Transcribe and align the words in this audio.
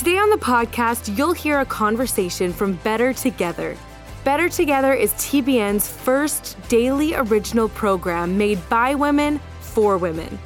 Today 0.00 0.16
on 0.16 0.30
the 0.30 0.38
podcast, 0.38 1.14
you'll 1.18 1.34
hear 1.34 1.60
a 1.60 1.66
conversation 1.66 2.54
from 2.54 2.72
Better 2.76 3.12
Together. 3.12 3.76
Better 4.24 4.48
Together 4.48 4.94
is 4.94 5.12
TBN's 5.12 5.86
first 5.86 6.56
daily 6.70 7.14
original 7.14 7.68
program 7.68 8.38
made 8.38 8.66
by 8.70 8.94
women 8.94 9.38
for 9.60 9.98
women. 9.98 10.38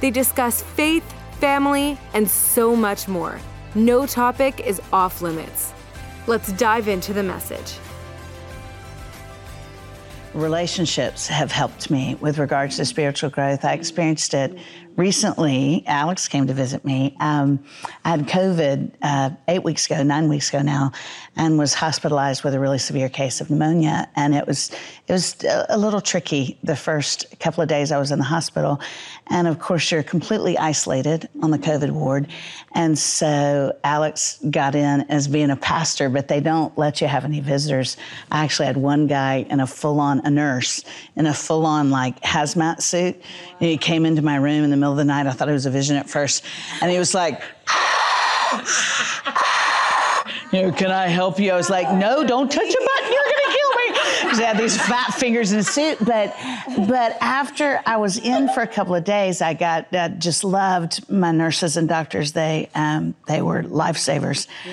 They 0.00 0.12
discuss 0.12 0.62
faith, 0.62 1.02
family, 1.40 1.98
and 2.14 2.30
so 2.30 2.76
much 2.76 3.08
more. 3.08 3.40
No 3.74 4.06
topic 4.06 4.60
is 4.60 4.80
off 4.92 5.22
limits. 5.22 5.72
Let's 6.28 6.52
dive 6.52 6.86
into 6.86 7.12
the 7.12 7.24
message. 7.24 7.80
Relationships 10.34 11.26
have 11.26 11.50
helped 11.50 11.90
me 11.90 12.14
with 12.20 12.38
regards 12.38 12.76
to 12.76 12.84
spiritual 12.84 13.30
growth. 13.30 13.64
I 13.64 13.72
experienced 13.72 14.34
it 14.34 14.56
recently, 14.96 15.84
Alex 15.86 16.28
came 16.28 16.46
to 16.46 16.54
visit 16.54 16.84
me. 16.84 17.16
Um, 17.20 17.58
I 18.04 18.10
had 18.10 18.26
COVID 18.26 18.92
uh, 19.02 19.30
eight 19.48 19.64
weeks 19.64 19.86
ago, 19.86 20.02
nine 20.02 20.28
weeks 20.28 20.48
ago 20.48 20.62
now, 20.62 20.92
and 21.36 21.58
was 21.58 21.74
hospitalized 21.74 22.44
with 22.44 22.54
a 22.54 22.60
really 22.60 22.78
severe 22.78 23.08
case 23.08 23.40
of 23.40 23.50
pneumonia. 23.50 24.08
And 24.16 24.34
it 24.34 24.46
was 24.46 24.70
it 25.08 25.12
was 25.12 25.36
a 25.68 25.76
little 25.76 26.00
tricky 26.00 26.58
the 26.62 26.76
first 26.76 27.38
couple 27.40 27.62
of 27.62 27.68
days 27.68 27.90
I 27.90 27.98
was 27.98 28.12
in 28.12 28.18
the 28.18 28.24
hospital. 28.24 28.80
And 29.28 29.46
of 29.48 29.58
course, 29.58 29.90
you're 29.90 30.02
completely 30.02 30.58
isolated 30.58 31.28
on 31.42 31.50
the 31.50 31.58
COVID 31.58 31.90
ward. 31.90 32.28
And 32.74 32.98
so 32.98 33.76
Alex 33.84 34.38
got 34.50 34.74
in 34.74 35.02
as 35.08 35.28
being 35.28 35.50
a 35.50 35.56
pastor, 35.56 36.08
but 36.08 36.28
they 36.28 36.40
don't 36.40 36.76
let 36.76 37.00
you 37.00 37.06
have 37.06 37.24
any 37.24 37.40
visitors. 37.40 37.96
I 38.30 38.44
actually 38.44 38.66
had 38.66 38.76
one 38.76 39.06
guy 39.06 39.46
in 39.50 39.60
a 39.60 39.66
full 39.66 40.00
on, 40.00 40.20
a 40.24 40.30
nurse 40.30 40.84
in 41.16 41.26
a 41.26 41.34
full 41.34 41.66
on 41.66 41.90
like 41.90 42.20
hazmat 42.22 42.82
suit. 42.82 43.16
And 43.60 43.68
he 43.68 43.76
came 43.76 44.06
into 44.06 44.22
my 44.22 44.36
room 44.36 44.64
in 44.64 44.70
the 44.70 44.76
middle 44.80 44.92
of 44.92 44.98
the 44.98 45.04
night. 45.04 45.26
I 45.26 45.32
thought 45.32 45.48
it 45.48 45.52
was 45.52 45.66
a 45.66 45.70
vision 45.70 45.96
at 45.96 46.08
first. 46.08 46.44
And 46.80 46.90
he 46.90 46.98
was 46.98 47.14
like, 47.14 47.40
you 50.52 50.62
know, 50.62 50.72
can 50.72 50.90
I 50.90 51.06
help 51.06 51.38
you? 51.38 51.52
I 51.52 51.56
was 51.56 51.70
like, 51.70 51.92
no, 51.92 52.24
don't 52.26 52.50
touch 52.50 52.68
a 52.68 52.84
button. 52.88 53.12
You're 53.12 53.22
going 53.22 53.44
to 53.44 53.56
kill 53.56 53.70
me. 53.70 53.92
Because 54.22 54.38
he 54.38 54.44
had 54.44 54.58
these 54.58 54.76
fat 54.76 55.14
fingers 55.14 55.52
in 55.52 55.60
a 55.60 55.62
suit. 55.62 55.98
But, 56.04 56.34
but 56.88 57.16
after 57.20 57.80
I 57.86 57.96
was 57.98 58.18
in 58.18 58.48
for 58.48 58.62
a 58.62 58.66
couple 58.66 58.94
of 58.94 59.04
days, 59.04 59.40
I 59.40 59.54
got 59.54 59.94
uh, 59.94 60.08
just 60.10 60.42
loved 60.42 61.08
my 61.10 61.30
nurses 61.32 61.76
and 61.76 61.88
doctors. 61.88 62.32
They, 62.32 62.68
um, 62.74 63.14
they 63.26 63.42
were 63.42 63.62
lifesavers. 63.62 64.48
Yeah. 64.66 64.72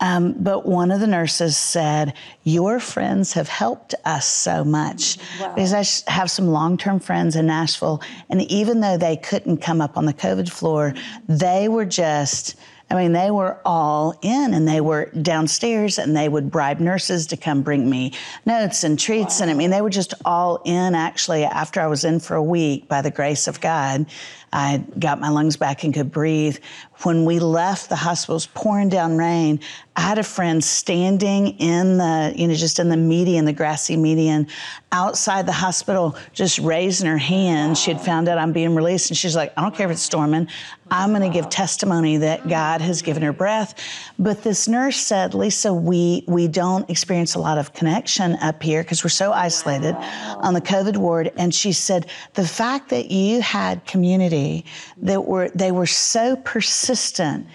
Um, 0.00 0.34
but 0.38 0.66
one 0.66 0.90
of 0.90 1.00
the 1.00 1.06
nurses 1.06 1.56
said, 1.56 2.14
Your 2.44 2.80
friends 2.80 3.32
have 3.32 3.48
helped 3.48 3.94
us 4.04 4.26
so 4.26 4.62
much. 4.64 5.18
Wow. 5.40 5.54
Because 5.54 6.06
I 6.06 6.10
have 6.10 6.30
some 6.30 6.48
long 6.48 6.76
term 6.76 7.00
friends 7.00 7.34
in 7.36 7.46
Nashville, 7.46 8.02
and 8.28 8.42
even 8.42 8.80
though 8.80 8.98
they 8.98 9.16
couldn't 9.16 9.58
come 9.58 9.80
up 9.80 9.96
on 9.96 10.04
the 10.04 10.14
COVID 10.14 10.50
floor, 10.50 10.94
they 11.28 11.68
were 11.68 11.86
just 11.86 12.56
I 12.88 12.94
mean, 12.94 13.12
they 13.12 13.32
were 13.32 13.58
all 13.64 14.16
in 14.22 14.54
and 14.54 14.66
they 14.68 14.80
were 14.80 15.06
downstairs 15.06 15.98
and 15.98 16.16
they 16.16 16.28
would 16.28 16.52
bribe 16.52 16.78
nurses 16.78 17.26
to 17.28 17.36
come 17.36 17.62
bring 17.62 17.90
me 17.90 18.12
notes 18.44 18.84
and 18.84 18.96
treats. 18.96 19.40
Wow. 19.40 19.44
And 19.44 19.50
I 19.50 19.54
mean, 19.54 19.70
they 19.70 19.80
were 19.80 19.90
just 19.90 20.14
all 20.24 20.62
in 20.64 20.94
actually 20.94 21.44
after 21.44 21.80
I 21.80 21.88
was 21.88 22.04
in 22.04 22.20
for 22.20 22.36
a 22.36 22.42
week 22.42 22.86
by 22.86 23.02
the 23.02 23.10
grace 23.10 23.48
of 23.48 23.60
God. 23.60 24.06
I 24.56 24.82
got 24.98 25.20
my 25.20 25.28
lungs 25.28 25.58
back 25.58 25.84
and 25.84 25.92
could 25.92 26.10
breathe. 26.10 26.56
When 27.02 27.26
we 27.26 27.40
left, 27.40 27.90
the 27.90 27.96
hospital 27.96 28.36
was 28.36 28.46
pouring 28.46 28.88
down 28.88 29.18
rain. 29.18 29.60
I 29.96 30.00
had 30.00 30.16
a 30.16 30.22
friend 30.22 30.64
standing 30.64 31.48
in 31.58 31.98
the, 31.98 32.32
you 32.34 32.48
know, 32.48 32.54
just 32.54 32.78
in 32.78 32.88
the 32.88 32.96
median, 32.96 33.44
the 33.44 33.52
grassy 33.52 33.98
median, 33.98 34.48
outside 34.92 35.44
the 35.44 35.52
hospital, 35.52 36.16
just 36.32 36.58
raising 36.58 37.06
her 37.06 37.18
hand. 37.18 37.76
She 37.76 37.92
had 37.92 38.00
found 38.00 38.28
out 38.28 38.38
I'm 38.38 38.52
being 38.52 38.74
released, 38.74 39.10
and 39.10 39.16
she's 39.16 39.36
like, 39.36 39.52
I 39.58 39.60
don't 39.60 39.74
care 39.74 39.86
if 39.86 39.92
it's 39.92 40.02
storming. 40.02 40.48
I'm 40.90 41.10
going 41.10 41.22
to 41.22 41.28
give 41.28 41.50
testimony 41.50 42.16
that 42.18 42.48
God 42.48 42.80
has 42.80 43.02
given 43.02 43.22
her 43.24 43.32
breath. 43.32 43.74
But 44.18 44.42
this 44.42 44.68
nurse 44.68 44.96
said, 44.98 45.34
Lisa, 45.34 45.74
we 45.74 46.24
we 46.28 46.46
don't 46.46 46.88
experience 46.88 47.34
a 47.34 47.40
lot 47.40 47.58
of 47.58 47.72
connection 47.72 48.36
up 48.36 48.62
here 48.62 48.82
because 48.82 49.02
we're 49.02 49.10
so 49.10 49.32
isolated 49.32 49.96
on 50.38 50.54
the 50.54 50.60
COVID 50.60 50.96
ward. 50.96 51.32
And 51.36 51.54
she 51.54 51.72
said, 51.72 52.06
the 52.34 52.46
fact 52.46 52.88
that 52.90 53.10
you 53.10 53.40
had 53.42 53.84
community 53.84 54.45
that 55.02 55.24
were 55.26 55.48
they 55.50 55.72
were 55.72 55.86
so 55.86 56.36
persistent 56.36 57.46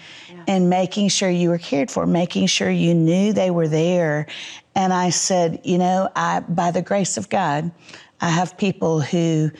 in 0.46 0.68
making 0.68 1.08
sure 1.08 1.30
you 1.30 1.48
were 1.50 1.58
cared 1.58 1.90
for, 1.90 2.06
making 2.06 2.46
sure 2.46 2.70
you 2.70 2.94
knew 2.94 3.32
they 3.32 3.50
were 3.50 3.68
there. 3.68 4.26
And 4.74 4.92
I 4.92 5.10
said, 5.10 5.60
you 5.64 5.78
know, 5.78 6.08
I 6.16 6.40
by 6.40 6.70
the 6.70 6.82
grace 6.82 7.16
of 7.16 7.28
God, 7.28 7.70
I 8.20 8.30
have 8.30 8.56
people 8.56 9.00
who 9.00 9.50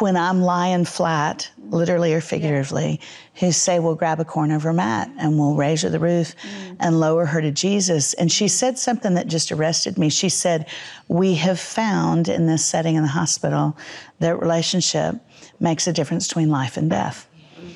when 0.00 0.16
I'm 0.16 0.42
lying 0.42 0.84
flat, 0.84 1.50
literally 1.70 2.14
or 2.14 2.20
figuratively, 2.20 3.00
who 3.34 3.52
say, 3.52 3.78
We'll 3.78 3.94
grab 3.94 4.20
a 4.20 4.24
corner 4.24 4.56
of 4.56 4.62
her 4.62 4.72
mat 4.72 5.10
and 5.18 5.38
we'll 5.38 5.54
raise 5.54 5.82
her 5.82 5.88
the 5.88 5.98
roof 5.98 6.34
mm. 6.36 6.76
and 6.80 7.00
lower 7.00 7.26
her 7.26 7.40
to 7.40 7.50
Jesus. 7.50 8.14
And 8.14 8.30
she 8.30 8.48
said 8.48 8.78
something 8.78 9.14
that 9.14 9.26
just 9.26 9.52
arrested 9.52 9.98
me. 9.98 10.08
She 10.08 10.28
said, 10.28 10.68
We 11.08 11.34
have 11.36 11.58
found 11.58 12.28
in 12.28 12.46
this 12.46 12.64
setting 12.64 12.96
in 12.96 13.02
the 13.02 13.08
hospital 13.08 13.76
that 14.20 14.40
relationship 14.40 15.16
makes 15.60 15.86
a 15.86 15.92
difference 15.92 16.28
between 16.28 16.50
life 16.50 16.76
and 16.76 16.90
death. 16.90 17.28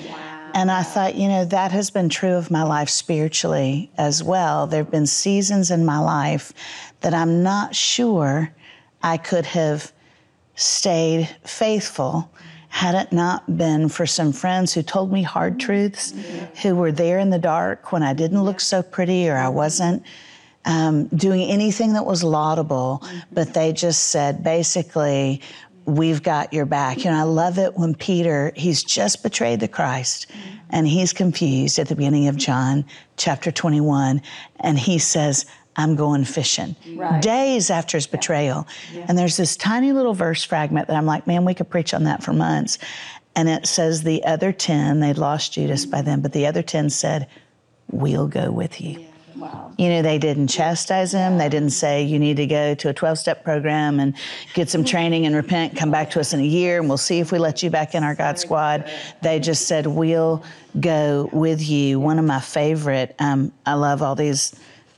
Wow. 0.09 0.51
And 0.55 0.71
I 0.71 0.83
thought, 0.83 1.15
you 1.15 1.29
know, 1.29 1.45
that 1.45 1.73
has 1.73 1.91
been 1.91 2.09
true 2.09 2.35
of 2.35 2.51
my 2.51 2.63
life 2.63 2.89
spiritually 2.89 3.91
as 3.99 4.23
well. 4.23 4.67
There 4.67 4.83
have 4.83 4.91
been 4.91 5.07
seasons 5.07 5.71
in 5.71 5.85
my 5.85 5.99
life 5.99 6.53
that 7.01 7.15
I'm 7.15 7.43
not 7.43 7.75
sure 7.75 8.53
I 9.03 9.17
could 9.17 9.47
have 9.47 9.93
stayed 10.57 11.29
faithful 11.45 12.31
had 12.69 12.95
it 12.95 13.13
not 13.13 13.57
been 13.57 13.89
for 13.89 14.07
some 14.07 14.33
friends 14.33 14.75
who 14.75 14.83
told 14.83 15.11
me 15.11 15.23
hard 15.23 15.59
truths, 15.59 16.13
who 16.63 16.75
were 16.75 16.93
there 16.93 17.19
in 17.19 17.31
the 17.31 17.39
dark 17.39 17.93
when 17.93 18.03
I 18.03 18.13
didn't 18.13 18.43
look 18.43 18.61
so 18.61 18.83
pretty 18.83 19.29
or 19.29 19.37
I 19.37 19.49
wasn't 19.49 20.03
um, 20.67 21.07
doing 21.09 21.43
anything 21.43 21.95
that 21.95 22.05
was 22.05 22.23
laudable, 22.23 23.03
but 23.33 23.55
they 23.55 23.73
just 23.73 24.09
said 24.09 24.43
basically, 24.43 25.41
we've 25.87 26.23
got 26.23 26.53
your 26.53 26.67
back. 26.67 27.05
You 27.05 27.11
know, 27.13 27.19
I 27.19 27.23
love 27.23 27.59
it 27.59 27.75
when 27.75 27.95
Peter, 27.95 28.53
he's 28.57 28.83
just 28.83 29.23
betrayed 29.23 29.61
the 29.61 29.69
Christ 29.69 30.27
and 30.71 30.87
he's 30.87 31.13
confused 31.13 31.79
at 31.79 31.89
the 31.89 31.95
beginning 31.95 32.29
of 32.29 32.37
John 32.37 32.85
chapter 33.17 33.53
21, 33.53 34.21
and 34.61 34.79
he 34.79 34.99
says, 34.99 35.47
I'm 35.77 35.95
going 35.95 36.25
fishing. 36.25 36.75
Right. 36.95 37.21
Days 37.21 37.71
after 37.71 37.97
his 37.97 38.07
betrayal. 38.07 38.67
Yeah. 38.93 39.07
And 39.09 39.19
there's 39.19 39.37
this 39.37 39.57
tiny 39.57 39.93
little 39.93 40.15
verse 40.15 40.43
fragment 40.43 40.89
that 40.89 40.97
I'm 40.97 41.07
like, 41.07 41.27
man, 41.27 41.45
we 41.45 41.55
could 41.55 41.69
preach 41.69 41.93
on 41.93 42.05
that 42.05 42.23
for 42.23 42.33
months. 42.33 42.79
And 43.35 43.49
it 43.49 43.67
says 43.67 44.03
the 44.03 44.25
other 44.25 44.53
10, 44.53 45.01
they'd 45.01 45.19
lost 45.19 45.53
Judas 45.53 45.85
by 45.85 46.01
then, 46.01 46.23
but 46.23 46.33
the 46.33 46.47
other 46.47 46.63
10 46.63 46.91
said, 46.91 47.29
We'll 47.93 48.27
go 48.27 48.51
with 48.51 48.81
you. 48.81 48.99
Yeah. 49.01 49.07
Wow. 49.37 49.73
You 49.77 49.91
know, 49.91 50.03
they 50.03 50.19
didn't 50.19 50.49
chastise 50.49 51.13
him. 51.13 51.37
They 51.37 51.49
didn't 51.49 51.71
say, 51.71 52.03
you 52.03 52.19
need 52.19 52.39
to 52.39 52.47
go 52.47 52.75
to 52.75 52.89
a 52.89 52.95
12 52.95 53.19
step 53.19 53.45
program 53.45 54.01
and 54.01 54.17
get 54.55 54.71
some 54.71 54.83
training 54.83 55.27
and 55.27 55.37
repent, 55.37 55.77
come 55.77 55.91
back 55.91 56.11
to 56.13 56.21
us 56.21 56.33
in 56.33 56.41
a 56.41 56.45
year, 56.45 56.81
and 56.81 56.89
we'll 56.89 56.97
see 56.97 57.21
if 57.21 57.33
we 57.33 57.39
let 57.39 57.63
you 57.63 57.69
back 57.69 57.95
in 57.95 58.03
our 58.03 58.15
God 58.15 58.39
squad. 58.39 58.91
They 59.23 59.39
just 59.39 59.69
said, 59.69 59.87
we'll 59.87 60.43
go 60.81 61.29
with 61.33 61.69
you. 61.69 62.01
One 62.01 62.19
of 62.19 62.25
my 62.25 62.41
favorite, 62.41 63.15
um, 63.19 63.53
I 63.67 63.75
love 63.75 64.03
all 64.03 64.15
these 64.15 64.55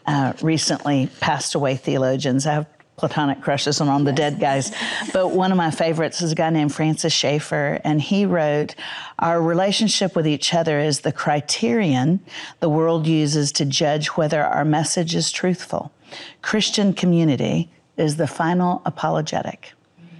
uh, 0.09 0.33
recently 0.41 1.11
passed 1.21 1.55
away 1.55 1.77
theologians. 1.77 2.47
I 2.47 2.55
have 2.55 2.67
platonic 2.97 3.43
crushes 3.43 3.81
on, 3.81 3.89
on 3.89 4.05
the 4.05 4.13
dead 4.13 4.41
guys. 4.41 4.73
But 5.13 5.29
one 5.29 5.53
of 5.53 5.59
my 5.59 5.71
favorites 5.71 6.23
is 6.23 6.33
a 6.33 6.35
guy 6.35 6.51
named 6.51 6.75
Francis 6.75 7.13
Schaeffer, 7.13 7.81
and 7.85 8.01
he 8.01 8.25
wrote, 8.25 8.75
Our 9.19 9.41
relationship 9.41 10.17
with 10.17 10.27
each 10.27 10.55
other 10.55 10.81
is 10.81 11.01
the 11.01 11.13
criterion 11.13 12.21
the 12.61 12.71
world 12.71 13.07
uses 13.07 13.53
to 13.53 13.67
judge 13.67 14.09
whether 14.09 14.43
our 14.43 14.65
message 14.65 15.15
is 15.15 15.31
truthful. 15.31 15.93
Christian 16.41 16.95
community 16.95 17.71
is 17.99 18.17
the 18.17 18.27
final 18.27 18.81
apologetic. 18.87 19.73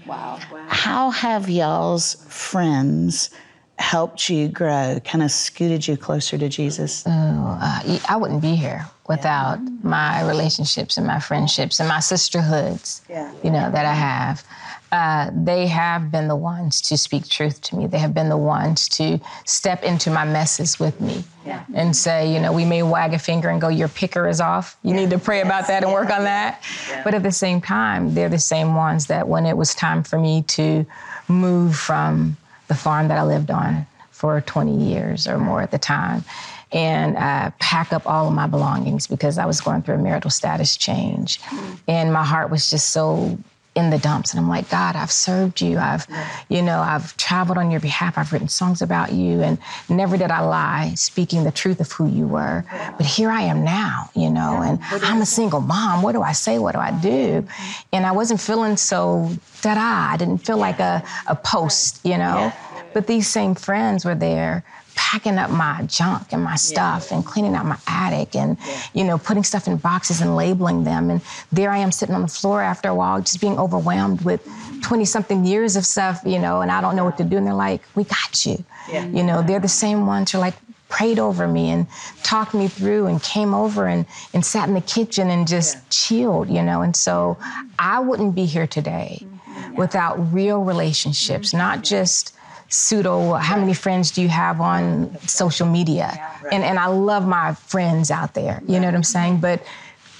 Wow. 0.06 0.38
wow. 0.52 0.67
How 0.69 1.11
have 1.11 1.49
y'all's 1.49 2.14
friends 2.29 3.31
helped 3.78 4.28
you 4.28 4.48
grow, 4.48 5.00
kind 5.04 5.22
of 5.22 5.30
scooted 5.30 5.86
you 5.86 5.96
closer 5.96 6.36
to 6.36 6.48
Jesus? 6.48 7.04
Oh, 7.06 7.58
uh, 7.60 7.98
I 8.08 8.16
wouldn't 8.16 8.42
be 8.42 8.54
here 8.54 8.86
without 9.08 9.58
yeah. 9.62 9.70
my 9.82 10.26
relationships 10.26 10.96
and 10.98 11.06
my 11.06 11.20
friendships 11.20 11.80
and 11.80 11.88
my 11.88 12.00
sisterhoods, 12.00 13.02
yeah. 13.08 13.32
you 13.42 13.50
know, 13.50 13.70
that 13.70 13.86
I 13.86 13.94
have. 13.94 14.44
uh, 14.90 15.30
they 15.34 15.66
have 15.66 16.10
been 16.10 16.28
the 16.28 16.36
ones 16.36 16.80
to 16.80 16.96
speak 16.96 17.28
truth 17.28 17.60
to 17.60 17.76
me. 17.76 17.86
They 17.86 17.98
have 17.98 18.14
been 18.14 18.28
the 18.28 18.38
ones 18.38 18.88
to 18.90 19.20
step 19.44 19.82
into 19.82 20.10
my 20.10 20.25
messes 20.25 20.80
with 20.80 20.98
me 21.00 21.25
yeah. 21.44 21.64
and 21.75 21.94
say, 21.94 22.32
you 22.32 22.40
know, 22.40 22.52
we 22.52 22.64
may 22.64 22.82
wag 22.82 23.12
a 23.12 23.19
finger 23.19 23.50
and 23.50 23.60
go, 23.60 23.69
your 23.69 23.88
picker 23.88 24.26
is 24.28 24.40
off. 24.40 24.78
You 24.82 24.94
yeah. 24.94 25.00
need 25.00 25.10
to 25.10 25.19
pray 25.19 25.38
yes. 25.38 25.46
about 25.46 25.66
that 25.66 25.84
and 25.84 25.92
work 25.92 26.10
on 26.10 26.25
that. 26.25 26.62
Yeah. 26.88 27.04
But 27.04 27.14
at 27.14 27.22
the 27.22 27.32
same 27.32 27.60
time, 27.60 28.14
they're 28.14 28.30
the 28.30 28.38
same 28.38 28.75
ones 28.75 29.06
that 29.06 29.28
when 29.28 29.44
it 29.44 29.56
was 29.56 29.75
time 29.75 30.02
for 30.02 30.19
me 30.19 30.42
to 30.42 30.86
move 31.28 31.76
from 31.76 32.38
the 32.68 32.74
farm 32.74 33.08
that 33.08 33.18
I 33.18 33.24
lived 33.24 33.50
on 33.50 33.86
for 34.10 34.40
20 34.40 34.76
years 34.76 35.26
or 35.26 35.38
more 35.38 35.62
at 35.62 35.70
the 35.70 35.78
time 35.78 36.24
and 36.72 37.16
uh, 37.16 37.50
pack 37.60 37.92
up 37.92 38.06
all 38.06 38.28
of 38.28 38.34
my 38.34 38.46
belongings 38.46 39.06
because 39.06 39.38
I 39.38 39.46
was 39.46 39.60
going 39.60 39.82
through 39.82 39.94
a 39.94 39.98
marital 39.98 40.30
status 40.30 40.76
change. 40.76 41.40
Mm-hmm. 41.42 41.74
And 41.88 42.12
my 42.12 42.24
heart 42.24 42.50
was 42.50 42.68
just 42.68 42.90
so 42.90 43.38
in 43.78 43.90
the 43.90 43.98
dumps 43.98 44.32
and 44.32 44.40
I'm 44.40 44.48
like, 44.48 44.69
God, 44.69 44.96
I've 44.96 45.12
served 45.12 45.60
you. 45.60 45.78
I've, 45.78 46.04
you 46.48 46.62
know, 46.62 46.80
I've 46.80 47.16
traveled 47.16 47.58
on 47.58 47.70
your 47.70 47.80
behalf. 47.80 48.19
I've 48.19 48.32
written 48.32 48.48
songs 48.48 48.82
about 48.82 49.12
you 49.12 49.40
and 49.40 49.56
never 49.88 50.16
did 50.16 50.32
I 50.32 50.40
lie, 50.40 50.92
speaking 50.96 51.44
the 51.44 51.52
truth 51.52 51.80
of 51.80 51.90
who 51.92 52.08
you 52.08 52.26
were. 52.26 52.64
But 52.96 53.06
here 53.06 53.30
I 53.30 53.42
am 53.42 53.62
now, 53.62 54.10
you 54.16 54.30
know, 54.30 54.62
and 54.62 54.80
I'm 55.04 55.22
a 55.22 55.26
single 55.26 55.60
mom. 55.60 56.02
What 56.02 56.12
do 56.12 56.22
I 56.22 56.32
say? 56.32 56.58
What 56.58 56.72
do 56.72 56.80
I 56.80 56.90
do? 57.00 57.46
And 57.92 58.04
I 58.04 58.12
wasn't 58.12 58.40
feeling 58.40 58.76
so 58.76 59.30
da-da. 59.62 60.12
I 60.12 60.16
didn't 60.16 60.38
feel 60.38 60.58
like 60.58 60.80
a, 60.80 61.04
a 61.28 61.36
post, 61.36 62.04
you 62.04 62.19
know. 62.19 62.52
But 62.94 63.06
these 63.06 63.28
same 63.28 63.54
friends 63.54 64.04
were 64.04 64.16
there 64.16 64.64
packing 64.98 65.38
up 65.38 65.48
my 65.48 65.80
junk 65.86 66.32
and 66.32 66.42
my 66.42 66.56
stuff 66.56 67.06
yeah. 67.08 67.16
and 67.16 67.24
cleaning 67.24 67.54
out 67.54 67.64
my 67.64 67.78
attic 67.86 68.34
and 68.34 68.58
yeah. 68.66 68.82
you 68.94 69.04
know 69.04 69.16
putting 69.16 69.44
stuff 69.44 69.68
in 69.68 69.76
boxes 69.76 70.20
and 70.20 70.34
labeling 70.34 70.82
them. 70.82 71.08
And 71.08 71.22
there 71.52 71.70
i 71.70 71.78
am 71.78 71.92
sitting 71.92 72.16
on 72.16 72.22
the 72.22 72.34
floor 72.40 72.60
after 72.60 72.88
a 72.88 72.94
while 72.94 73.20
just 73.20 73.40
being 73.40 73.56
overwhelmed 73.58 74.22
with 74.22 74.44
20 74.82 75.04
something 75.04 75.44
years 75.44 75.76
of 75.76 75.86
stuff 75.86 76.20
you 76.26 76.38
know 76.40 76.62
and 76.62 76.72
i 76.72 76.80
don't 76.80 76.96
know 76.96 77.04
what 77.04 77.16
to 77.18 77.24
do. 77.24 77.36
And 77.36 77.46
they're 77.46 77.54
like 77.54 77.82
we 77.94 78.02
got 78.02 78.44
you. 78.44 78.64
Yeah. 78.90 79.06
you 79.06 79.22
know 79.22 79.40
they're 79.40 79.60
the 79.60 79.68
same 79.68 80.04
ones 80.06 80.32
who 80.32 80.38
are 80.38 80.40
like 80.40 80.56
prayed 80.88 81.20
over 81.20 81.46
me 81.46 81.70
and 81.70 81.86
talked 82.24 82.52
me 82.52 82.66
through 82.66 83.06
and 83.06 83.22
came 83.22 83.54
over 83.54 83.86
and, 83.86 84.04
and 84.34 84.44
sat 84.44 84.66
in 84.68 84.74
the 84.74 84.80
kitchen 84.80 85.30
and 85.30 85.46
just 85.46 85.88
chilled 85.90 86.48
you 86.50 86.62
know? 86.62 86.82
And 86.82 86.96
so 86.96 87.38
i 87.78 88.00
wouldn't 88.00 88.34
be 88.34 88.46
here 88.46 88.66
today 88.66 89.20
mm-hmm. 89.22 89.76
without 89.76 90.16
real 90.32 90.64
relationships 90.64 91.54
not 91.54 91.84
just 91.84 92.34
pseudo 92.68 93.32
how 93.34 93.58
many 93.58 93.72
friends 93.72 94.10
do 94.10 94.20
you 94.20 94.28
have 94.28 94.60
on 94.60 95.16
social 95.26 95.66
media? 95.66 96.08
And 96.52 96.62
and 96.62 96.78
i 96.78 96.86
love 96.86 97.26
my 97.26 97.54
friends 97.54 98.10
out 98.10 98.34
there 98.34 98.62
you 98.68 98.78
know 98.78 98.86
what 98.86 98.94
i'm 98.94 99.02
saying? 99.02 99.40
But 99.40 99.62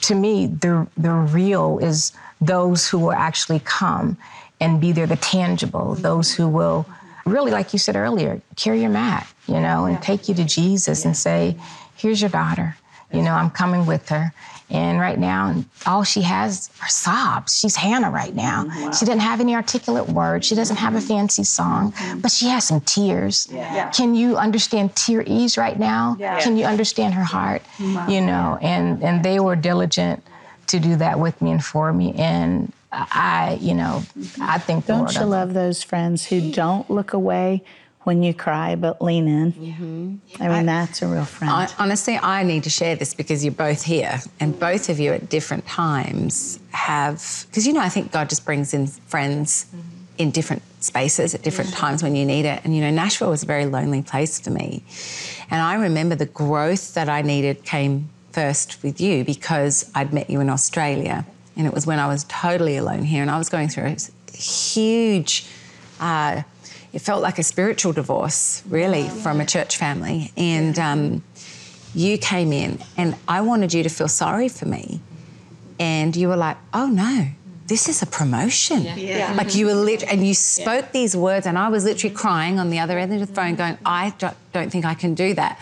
to 0.03 0.15
me 0.15 0.47
the 0.47 0.87
the 0.97 1.11
real 1.11 1.79
is 1.79 2.13
those 2.41 2.89
who 2.89 2.99
will 2.99 3.13
actually 3.13 3.61
come 3.61 4.17
and 4.61 4.81
be 4.81 4.93
there 4.93 5.07
the 5.07 5.17
tangible 5.17 5.95
those 5.95 6.33
who 6.35 6.49
will 6.49 6.87
really 7.27 7.51
like 7.51 7.73
you 7.73 7.79
said 7.79 7.97
earlier 7.97 8.41
carry 8.57 8.81
your 8.81 8.91
mat 8.91 9.27
you 9.47 9.61
know 9.61 9.85
and 9.87 10.01
take 10.03 10.29
you 10.29 10.35
to 10.35 10.45
jesus 10.45 11.05
and 11.05 11.17
say 11.17 11.57
here's 11.97 12.21
your 12.21 12.31
daughter. 12.31 12.77
You 13.13 13.23
know 13.23 13.33
i'm 13.33 13.51
coming 13.51 13.87
with 13.87 14.09
her 14.11 14.33
and 14.71 15.01
right 15.01 15.19
now, 15.19 15.65
all 15.87 16.05
she 16.05 16.21
has 16.23 16.69
are 16.83 16.89
sobs. 16.89 17.59
She's 17.59 17.75
Hannah 17.75 18.11
right 18.11 18.35
now. 18.35 18.65
Mm-hmm. 18.65 18.83
Wow. 18.83 18.91
She 18.93 19.07
doesn't 19.07 19.21
have 19.21 19.41
any 19.41 19.55
articulate 19.55 20.09
words. 20.09 20.47
She 20.47 20.55
doesn't 20.55 20.77
have 20.77 20.95
a 20.95 20.99
mm-hmm. 20.99 21.09
fancy 21.09 21.45
song, 21.45 21.93
mm-hmm. 21.93 22.21
but 22.21 22.31
she 22.31 22.47
has 22.49 22.65
some 22.65 22.83
tears. 22.83 23.49
Yeah. 23.51 23.91
Can 23.91 24.15
you 24.15 24.37
understand 24.37 24.95
tear 24.95 25.25
ease 25.27 25.57
right 25.57 25.79
now? 25.79 26.17
Yeah. 26.19 26.41
Can 26.41 26.59
you 26.59 26.67
understand 26.67 27.15
her 27.15 27.25
heart? 27.25 27.63
Wow. 27.81 28.09
You 28.09 28.21
know, 28.21 28.59
and 28.61 29.03
and 29.03 29.25
they 29.25 29.41
were 29.41 29.57
diligent 29.57 30.23
to 30.67 30.79
do 30.79 30.97
that 30.97 31.19
with 31.19 31.41
me 31.41 31.53
and 31.53 31.65
for 31.65 31.93
me. 31.93 32.13
And 32.15 32.71
I, 32.93 33.59
you 33.61 33.75
know, 33.75 34.03
I 34.41 34.59
think 34.59 34.87
don't 34.87 35.13
you 35.15 35.25
love 35.25 35.55
those 35.55 35.83
friends 35.83 36.27
who 36.27 36.53
don't 36.53 36.91
look 36.91 37.15
away 37.15 37.63
when 38.09 38.23
you 38.23 38.33
cry, 38.33 38.75
but 38.75 39.03
lean 39.03 39.29
in. 39.29 39.53
Mm-hmm. 39.53 40.43
I 40.43 40.49
mean, 40.49 40.69
I, 40.71 40.85
that's 40.85 41.03
a 41.03 41.07
real 41.07 41.27
friend. 41.27 41.53
I, 41.53 41.69
honestly, 41.79 42.17
I 42.17 42.43
need 42.43 42.65
to 42.65 42.71
share 42.71 42.97
this 42.97 43.13
because 43.13 43.45
you're 43.45 43.53
both 43.53 43.83
here, 43.83 44.19
and 44.41 44.59
both 44.59 44.89
of 44.89 44.99
you 44.99 45.13
at 45.13 45.29
different 45.29 45.67
times 45.67 46.59
have, 46.71 47.23
because 47.51 47.67
you 47.67 47.75
know, 47.75 47.83
I 47.83 47.91
think 47.91 48.11
God 48.11 48.31
just 48.31 48.47
brings 48.47 48.73
in 48.73 48.87
friends 48.87 49.67
mm-hmm. 49.67 49.81
in 50.17 50.31
different 50.31 50.63
spaces 50.83 51.35
at 51.35 51.43
different 51.43 51.69
yeah. 51.69 51.77
times 51.77 52.03
when 52.03 52.17
you 52.17 52.25
need 52.25 52.47
it. 52.47 52.63
And 52.65 52.75
you 52.75 52.81
know, 52.81 52.91
Nashville 52.91 53.29
was 53.29 53.43
a 53.43 53.47
very 53.47 53.67
lonely 53.67 54.01
place 54.01 54.41
for 54.41 54.53
me. 54.53 54.83
And 55.51 55.61
I 55.61 55.75
remember 55.75 56.15
the 56.15 56.33
growth 56.45 56.95
that 56.95 57.11
I 57.11 57.21
needed 57.21 57.63
came 57.65 58.09
first 58.33 58.83
with 58.83 59.03
you 59.03 59.23
because 59.23 59.91
I'd 59.95 60.15
met 60.15 60.31
you 60.31 60.41
in 60.41 60.49
Australia. 60.49 61.27
And 61.59 61.67
it 61.67 61.75
was 61.75 61.87
when 61.87 61.99
I 61.99 62.07
was 62.07 62.25
totally 62.25 62.79
alone 62.79 63.03
here 63.03 63.21
and 63.21 63.31
I 63.31 63.37
was 63.37 63.51
going 63.51 63.69
through 63.69 63.85
a 63.85 64.37
huge, 64.37 65.45
uh, 66.01 66.43
it 66.93 67.01
felt 67.01 67.23
like 67.23 67.39
a 67.39 67.43
spiritual 67.43 67.93
divorce, 67.93 68.63
really, 68.69 69.09
from 69.09 69.41
a 69.41 69.47
church 69.47 69.77
family. 69.77 70.33
And 70.37 70.79
um, 70.79 71.23
you 71.95 72.19
came 72.19 72.53
in, 72.53 72.79
and 72.97 73.17
I 73.27 73.41
wanted 73.41 73.75
you 73.75 73.83
to 73.83 73.89
feel 73.89 74.09
sorry 74.09 74.49
for 74.49 74.67
me. 74.67 75.01
And 75.79 76.17
you 76.17 76.29
were 76.29 76.37
like, 76.37 76.57
oh 76.73 76.87
no, 76.87 77.29
this 77.67 77.89
is 77.89 78.03
a 78.03 78.07
promotion. 78.07 78.83
Yeah. 78.83 78.97
Yeah. 78.97 79.35
Like 79.37 79.55
you 79.55 79.67
were 79.67 79.75
lit, 79.75 80.03
and 80.03 80.27
you 80.27 80.35
spoke 80.35 80.87
yeah. 80.87 80.93
these 80.93 81.17
words, 81.17 81.47
and 81.47 81.59
I 81.59 81.69
was 81.69 81.85
literally 81.85 82.15
crying 82.15 82.59
on 82.59 82.71
the 82.71 82.79
other 82.79 82.99
end 82.99 83.13
of 83.13 83.21
the 83.21 83.33
phone, 83.33 83.55
going, 83.55 83.79
I 83.85 84.15
don't, 84.19 84.37
don't 84.53 84.71
think 84.71 84.85
I 84.85 84.95
can 84.95 85.15
do 85.15 85.35
that 85.35 85.61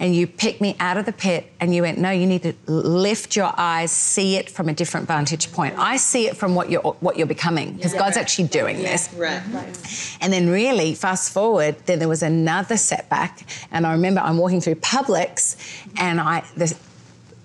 and 0.00 0.14
you 0.14 0.26
picked 0.26 0.60
me 0.60 0.76
out 0.78 0.96
of 0.96 1.06
the 1.06 1.12
pit 1.12 1.50
and 1.60 1.74
you 1.74 1.82
went, 1.82 1.98
no, 1.98 2.10
you 2.10 2.26
need 2.26 2.42
to 2.42 2.54
lift 2.66 3.36
your 3.36 3.52
eyes, 3.56 3.90
see 3.90 4.36
it 4.36 4.48
from 4.50 4.68
a 4.68 4.72
different 4.72 5.06
vantage 5.06 5.50
point. 5.52 5.76
I 5.78 5.96
see 5.96 6.26
it 6.26 6.36
from 6.36 6.54
what 6.54 6.70
you're 6.70 6.82
what 6.82 7.16
you're 7.16 7.26
becoming 7.26 7.74
because 7.74 7.92
yeah, 7.92 7.98
God's 7.98 8.16
right. 8.16 8.22
actually 8.22 8.48
doing 8.48 8.76
yeah, 8.76 8.92
this. 8.92 9.12
Right. 9.14 9.42
right. 9.52 10.18
And 10.20 10.32
then 10.32 10.48
really 10.48 10.94
fast 10.94 11.32
forward, 11.32 11.76
then 11.86 11.98
there 11.98 12.08
was 12.08 12.22
another 12.22 12.76
setback, 12.76 13.40
and 13.70 13.86
I 13.86 13.92
remember 13.92 14.20
I'm 14.20 14.38
walking 14.38 14.60
through 14.60 14.76
Publix, 14.76 15.56
and 15.98 16.20
I 16.20 16.44
the 16.56 16.76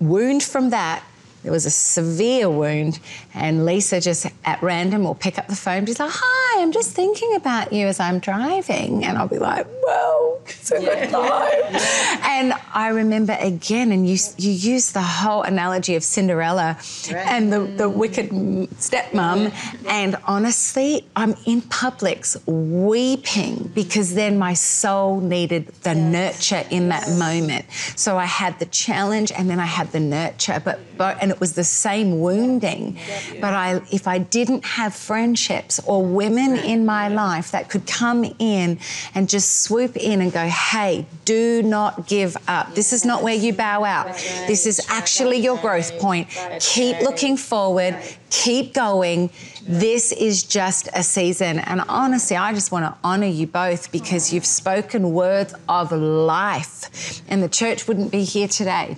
wound 0.00 0.42
from 0.42 0.70
that 0.70 1.04
there 1.44 1.52
was 1.52 1.66
a 1.66 1.70
severe 1.70 2.48
wound, 2.48 2.98
and 3.34 3.66
Lisa 3.66 4.00
just 4.00 4.26
at 4.46 4.62
random 4.62 5.04
will 5.04 5.14
pick 5.14 5.38
up 5.38 5.46
the 5.46 5.54
phone. 5.54 5.84
She's 5.84 6.00
like, 6.00 6.10
"Hi, 6.10 6.62
I'm 6.62 6.72
just 6.72 6.92
thinking 6.92 7.34
about 7.34 7.70
you 7.70 7.86
as 7.86 8.00
I'm 8.00 8.18
driving," 8.18 9.04
and 9.04 9.18
I'll 9.18 9.28
be 9.28 9.38
like, 9.38 9.66
"Well, 9.84 10.40
it's 10.46 10.72
a 10.72 10.80
good 10.80 11.10
time." 11.10 11.80
And 12.24 12.54
I 12.72 12.88
remember 12.88 13.36
again, 13.38 13.92
and 13.92 14.08
you 14.08 14.16
you 14.38 14.52
use 14.52 14.92
the 14.92 15.02
whole 15.02 15.42
analogy 15.42 15.94
of 15.96 16.02
Cinderella 16.02 16.78
right. 17.12 17.26
and 17.26 17.52
the 17.52 17.60
the 17.60 17.90
wicked 17.90 18.30
stepmom, 18.30 19.52
and 19.86 20.16
honestly, 20.24 21.06
I'm 21.14 21.34
in 21.44 21.60
Publix 21.60 22.40
weeping 22.46 23.70
because 23.74 24.14
then 24.14 24.38
my 24.38 24.54
soul 24.54 25.20
needed 25.20 25.66
the 25.82 25.94
yes. 25.94 26.12
nurture 26.12 26.66
in 26.70 26.88
that 26.88 27.06
moment. 27.18 27.66
So 27.96 28.16
I 28.16 28.24
had 28.24 28.58
the 28.60 28.66
challenge, 28.66 29.30
and 29.30 29.50
then 29.50 29.60
I 29.60 29.66
had 29.66 29.92
the 29.92 30.00
nurture, 30.00 30.62
but 30.64 30.80
but 30.96 31.18
and 31.20 31.33
it 31.34 31.40
was 31.40 31.54
the 31.54 31.64
same 31.64 32.20
wounding. 32.20 32.96
But 33.40 33.54
I, 33.54 33.80
if 33.90 34.06
I 34.06 34.18
didn't 34.18 34.64
have 34.64 34.94
friendships 34.94 35.80
or 35.84 36.04
women 36.04 36.56
in 36.56 36.86
my 36.86 37.08
life 37.08 37.50
that 37.50 37.68
could 37.68 37.86
come 37.86 38.24
in 38.38 38.78
and 39.14 39.28
just 39.28 39.62
swoop 39.62 39.96
in 39.96 40.20
and 40.20 40.32
go, 40.32 40.46
hey, 40.46 41.06
do 41.24 41.62
not 41.62 42.06
give 42.06 42.36
up. 42.46 42.74
This 42.74 42.92
is 42.92 43.04
not 43.04 43.22
where 43.22 43.34
you 43.34 43.52
bow 43.52 43.82
out. 43.82 44.06
This 44.46 44.64
is 44.64 44.80
actually 44.88 45.38
your 45.38 45.58
growth 45.58 45.98
point. 45.98 46.28
Keep 46.60 47.00
looking 47.00 47.36
forward, 47.36 47.96
keep 48.30 48.72
going. 48.72 49.30
This 49.66 50.12
is 50.12 50.42
just 50.44 50.88
a 50.94 51.02
season. 51.02 51.58
And 51.58 51.80
honestly, 51.88 52.36
I 52.36 52.52
just 52.52 52.70
want 52.70 52.84
to 52.84 52.94
honor 53.02 53.26
you 53.26 53.46
both 53.46 53.90
because 53.90 54.32
you've 54.32 54.46
spoken 54.46 55.12
words 55.12 55.54
of 55.68 55.90
life, 55.90 57.22
and 57.28 57.42
the 57.42 57.48
church 57.48 57.88
wouldn't 57.88 58.12
be 58.12 58.22
here 58.24 58.46
today 58.46 58.96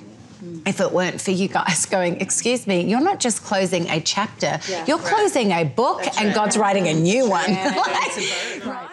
if 0.66 0.80
it 0.80 0.92
weren't 0.92 1.20
for 1.20 1.30
you 1.30 1.49
guys 1.49 1.87
going, 1.90 2.20
excuse 2.20 2.66
me, 2.66 2.82
you're 2.82 3.00
not 3.00 3.20
just 3.20 3.42
closing 3.42 3.88
a 3.88 4.00
chapter, 4.00 4.58
yeah, 4.68 4.85
you're 4.87 4.99
right. 4.99 5.06
closing 5.06 5.52
a 5.52 5.64
book 5.64 6.02
That's 6.02 6.18
and 6.18 6.26
right. 6.26 6.35
God's 6.35 6.58
writing 6.58 6.88
a 6.88 6.94
new 6.94 7.28
one. 7.28 7.50
like, 7.54 8.87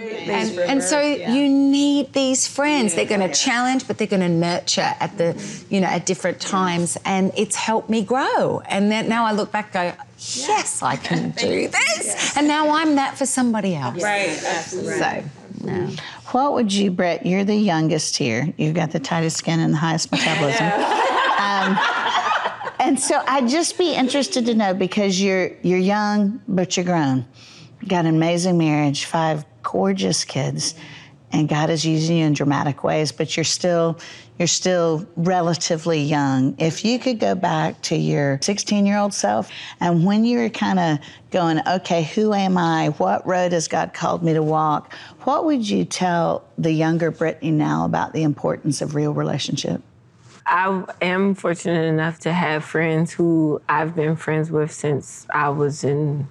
and, 0.00 0.58
and, 0.58 0.82
so 0.82 1.00
yeah. 1.00 1.32
you 1.34 1.48
need 1.48 2.12
these 2.12 2.46
friends. 2.46 2.92
Yeah, 2.92 3.04
they're 3.04 3.18
going 3.18 3.28
to 3.28 3.34
challenge, 3.34 3.86
but 3.86 3.98
they're 3.98 4.06
going 4.06 4.22
to 4.22 4.28
nurture 4.28 4.94
at 5.00 5.18
the, 5.18 5.64
you 5.68 5.80
know, 5.80 5.88
at 5.88 6.06
different 6.06 6.40
times. 6.40 6.96
And 7.04 7.32
it's 7.36 7.56
helped 7.56 7.90
me 7.90 8.04
grow. 8.04 8.62
And 8.66 8.90
then 8.90 9.08
now 9.08 9.26
I 9.26 9.32
look 9.32 9.50
back, 9.50 9.72
go, 9.72 9.92
yes, 10.18 10.82
I 10.82 10.96
can 10.96 11.30
do 11.38 11.68
this. 11.68 12.36
And 12.36 12.46
now 12.46 12.70
I'm 12.70 12.94
that 12.94 13.18
for 13.18 13.26
somebody 13.26 13.74
else. 13.74 14.02
Right. 14.02 14.40
Absolutely. 14.42 14.98
So, 14.98 15.24
no. 15.64 15.90
What 16.32 16.52
would 16.52 16.72
you, 16.72 16.92
Brett? 16.92 17.26
You're 17.26 17.44
the 17.44 17.56
youngest 17.56 18.16
here. 18.16 18.52
You've 18.56 18.74
got 18.74 18.92
the 18.92 19.00
tightest 19.00 19.36
skin 19.36 19.58
and 19.58 19.74
the 19.74 19.78
highest 19.78 20.12
metabolism. 20.12 20.66
um, 21.40 21.78
and 22.78 23.00
so 23.00 23.20
I'd 23.26 23.48
just 23.48 23.76
be 23.76 23.94
interested 23.94 24.46
to 24.46 24.54
know 24.54 24.72
because 24.72 25.20
you're 25.20 25.50
you're 25.62 25.78
young, 25.78 26.40
but 26.46 26.76
you're 26.76 26.86
grown. 26.86 27.26
got 27.86 28.06
an 28.06 28.14
amazing 28.14 28.58
marriage, 28.58 29.06
five 29.06 29.44
gorgeous 29.62 30.24
kids. 30.24 30.76
And 31.32 31.48
God 31.48 31.70
is 31.70 31.84
using 31.84 32.18
you 32.18 32.26
in 32.26 32.32
dramatic 32.32 32.82
ways, 32.82 33.12
but 33.12 33.36
you're 33.36 33.44
still 33.44 33.98
you're 34.38 34.46
still 34.46 35.06
relatively 35.16 36.00
young. 36.00 36.54
If 36.58 36.82
you 36.82 36.98
could 36.98 37.20
go 37.20 37.34
back 37.34 37.82
to 37.82 37.96
your 37.96 38.38
16 38.40 38.86
year 38.86 38.96
old 38.96 39.12
self, 39.12 39.50
and 39.80 40.04
when 40.04 40.24
you 40.24 40.38
were 40.38 40.48
kind 40.48 40.78
of 40.78 40.98
going, 41.30 41.60
okay, 41.68 42.04
who 42.04 42.32
am 42.32 42.56
I? 42.56 42.88
What 42.96 43.26
road 43.26 43.52
has 43.52 43.68
God 43.68 43.92
called 43.92 44.22
me 44.22 44.32
to 44.32 44.42
walk? 44.42 44.94
What 45.24 45.44
would 45.44 45.68
you 45.68 45.84
tell 45.84 46.44
the 46.56 46.72
younger 46.72 47.10
Brittany 47.10 47.50
now 47.50 47.84
about 47.84 48.14
the 48.14 48.22
importance 48.22 48.80
of 48.80 48.94
real 48.94 49.12
relationship? 49.12 49.82
I 50.46 50.84
am 51.02 51.34
fortunate 51.34 51.84
enough 51.84 52.18
to 52.20 52.32
have 52.32 52.64
friends 52.64 53.12
who 53.12 53.60
I've 53.68 53.94
been 53.94 54.16
friends 54.16 54.50
with 54.50 54.72
since 54.72 55.26
I 55.32 55.50
was 55.50 55.84
in 55.84 56.28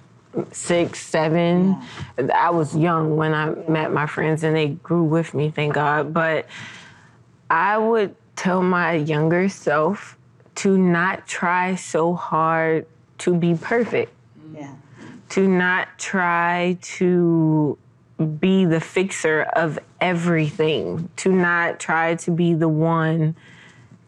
six, 0.52 1.00
seven. 1.00 1.76
Yeah. 2.18 2.28
I 2.34 2.50
was 2.50 2.76
young 2.76 3.16
when 3.16 3.34
I 3.34 3.50
met 3.68 3.92
my 3.92 4.06
friends 4.06 4.44
and 4.44 4.54
they 4.54 4.68
grew 4.68 5.04
with 5.04 5.34
me, 5.34 5.50
thank 5.50 5.74
God. 5.74 6.12
But 6.12 6.46
I 7.48 7.78
would 7.78 8.14
tell 8.36 8.62
my 8.62 8.94
younger 8.94 9.48
self 9.48 10.16
to 10.56 10.78
not 10.78 11.26
try 11.26 11.74
so 11.74 12.14
hard 12.14 12.86
to 13.18 13.34
be 13.34 13.54
perfect. 13.54 14.12
Yeah. 14.54 14.74
To 15.30 15.48
not 15.48 15.88
try 15.98 16.78
to 16.82 17.78
be 18.38 18.64
the 18.66 18.80
fixer 18.80 19.42
of 19.42 19.78
everything, 20.00 21.08
to 21.16 21.32
not 21.32 21.80
try 21.80 22.14
to 22.16 22.30
be 22.30 22.54
the 22.54 22.68
one 22.68 23.34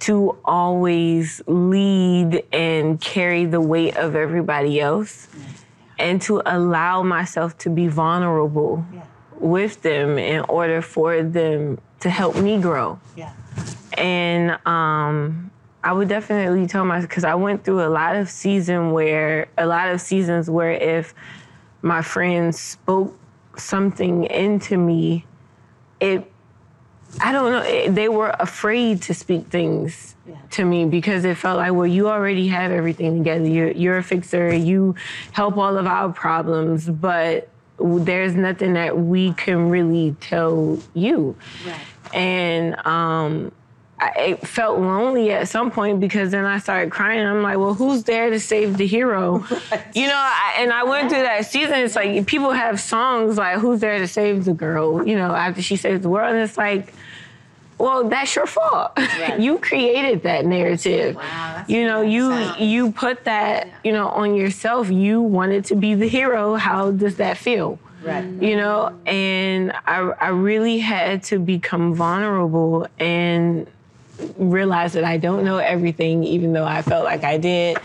to 0.00 0.37
always 0.45 1.41
lead 1.47 2.43
and 2.52 3.00
carry 3.00 3.45
the 3.45 3.61
weight 3.61 3.97
of 3.97 4.17
everybody 4.17 4.81
else 4.81 5.29
and 6.02 6.21
to 6.21 6.42
allow 6.44 7.02
myself 7.04 7.56
to 7.59 7.71
be 7.71 7.87
vulnerable 7.87 8.85
yeah. 8.92 9.04
with 9.38 9.80
them 9.82 10.18
in 10.18 10.40
order 10.49 10.82
for 10.82 11.23
them 11.23 11.78
to 12.00 12.11
help 12.11 12.37
me 12.37 12.61
grow. 12.61 12.99
Yeah. 13.16 13.32
And 13.94 14.59
um, 14.66 15.52
I 15.85 15.92
would 15.92 16.09
definitely 16.09 16.66
tell 16.66 16.85
myself 16.85 17.09
because 17.09 17.23
I 17.23 17.37
went 17.37 17.64
through 17.64 17.82
a 17.85 17.88
lot 17.88 18.16
of 18.16 18.28
season 18.28 18.90
where 18.90 19.49
a 19.56 19.64
lot 19.64 19.90
of 19.90 20.00
seasons 20.00 20.50
where 20.50 20.73
if 20.73 21.14
my 21.82 22.02
friends 22.02 22.59
spoke 22.59 23.16
something 23.56 24.25
into 24.25 24.76
me, 24.76 25.25
it 26.00 26.31
I 27.21 27.33
don't 27.33 27.52
know. 27.52 27.92
They 27.92 28.09
were 28.09 28.35
afraid 28.38 29.02
to 29.02 29.14
speak 29.14 29.47
things 29.47 30.14
yeah. 30.26 30.37
to 30.50 30.64
me 30.64 30.87
because 30.87 31.25
it 31.25 31.37
felt 31.37 31.59
like, 31.59 31.73
well, 31.73 31.87
you 31.87 32.09
already 32.09 32.49
have 32.49 32.73
everything 32.73 33.19
together. 33.19 33.47
You're, 33.47 33.71
you're 33.73 33.99
a 33.99 34.02
fixer. 34.02 34.52
You 34.54 34.95
help 35.33 35.57
all 35.57 35.76
of 35.76 35.87
our 35.87 36.12
problems, 36.12 36.88
but 36.88 37.49
there's 37.78 38.35
nothing 38.35 38.75
that 38.75 38.97
we 38.97 39.33
can 39.35 39.69
really 39.69 40.16
tell 40.21 40.78
you. 40.95 41.37
Right. 41.66 42.14
And 42.14 42.87
um, 42.87 43.52
I 44.02 44.35
felt 44.42 44.80
lonely 44.80 45.30
at 45.30 45.49
some 45.49 45.71
point 45.71 46.00
because 46.00 46.30
then 46.30 46.44
I 46.44 46.59
started 46.59 46.90
crying. 46.90 47.25
I'm 47.25 47.42
like, 47.42 47.59
well, 47.59 47.75
who's 47.75 48.02
there 48.04 48.30
to 48.30 48.40
save 48.40 48.76
the 48.76 48.87
hero? 48.87 49.44
You 49.94 50.06
know, 50.06 50.16
I, 50.16 50.54
and 50.59 50.73
I 50.73 50.85
went 50.85 51.11
through 51.11 51.23
that 51.23 51.47
season. 51.47 51.75
It's 51.75 51.94
like 51.94 52.26
people 52.26 52.50
have 52.50 52.80
songs 52.80 53.37
like, 53.37 53.59
who's 53.59 53.80
there 53.80 53.99
to 53.99 54.09
save 54.09 54.44
the 54.44 54.54
girl? 54.54 55.06
You 55.06 55.16
know, 55.16 55.35
after 55.35 55.62
she 55.62 55.76
saves 55.76 56.02
the 56.02 56.09
world. 56.09 56.35
And 56.35 56.42
it's 56.42 56.56
like, 56.56 56.92
well, 57.78 58.09
that's 58.09 58.35
your 58.37 58.47
fault. 58.47 58.99
You 59.38 59.59
created 59.59 60.23
that 60.25 60.44
narrative. 60.47 61.16
Wow, 61.16 61.64
you 61.68 61.85
know, 61.87 62.02
you 62.02 62.30
sound. 62.30 62.61
you 62.61 62.92
put 62.92 63.25
that, 63.25 63.68
you 63.82 63.92
know, 63.92 64.09
on 64.09 64.35
yourself. 64.35 64.90
You 64.90 65.21
wanted 65.21 65.64
to 65.66 65.75
be 65.75 65.94
the 65.94 66.09
hero. 66.09 66.54
How 66.54 66.90
does 66.90 67.16
that 67.16 67.38
feel? 67.38 67.78
Right. 68.02 68.25
You 68.25 68.56
know, 68.56 68.99
and 69.06 69.73
I 69.87 69.99
I 70.21 70.28
really 70.28 70.78
had 70.78 71.23
to 71.25 71.38
become 71.38 71.94
vulnerable 71.94 72.87
and 72.99 73.66
realize 74.37 74.93
that 74.95 75.05
I 75.05 75.17
don't 75.17 75.45
know 75.45 75.59
everything, 75.59 76.25
even 76.25 76.52
though 76.52 76.64
I 76.64 76.83
felt 76.83 77.05
like 77.05 77.25
I 77.25 77.38
did 77.38 77.79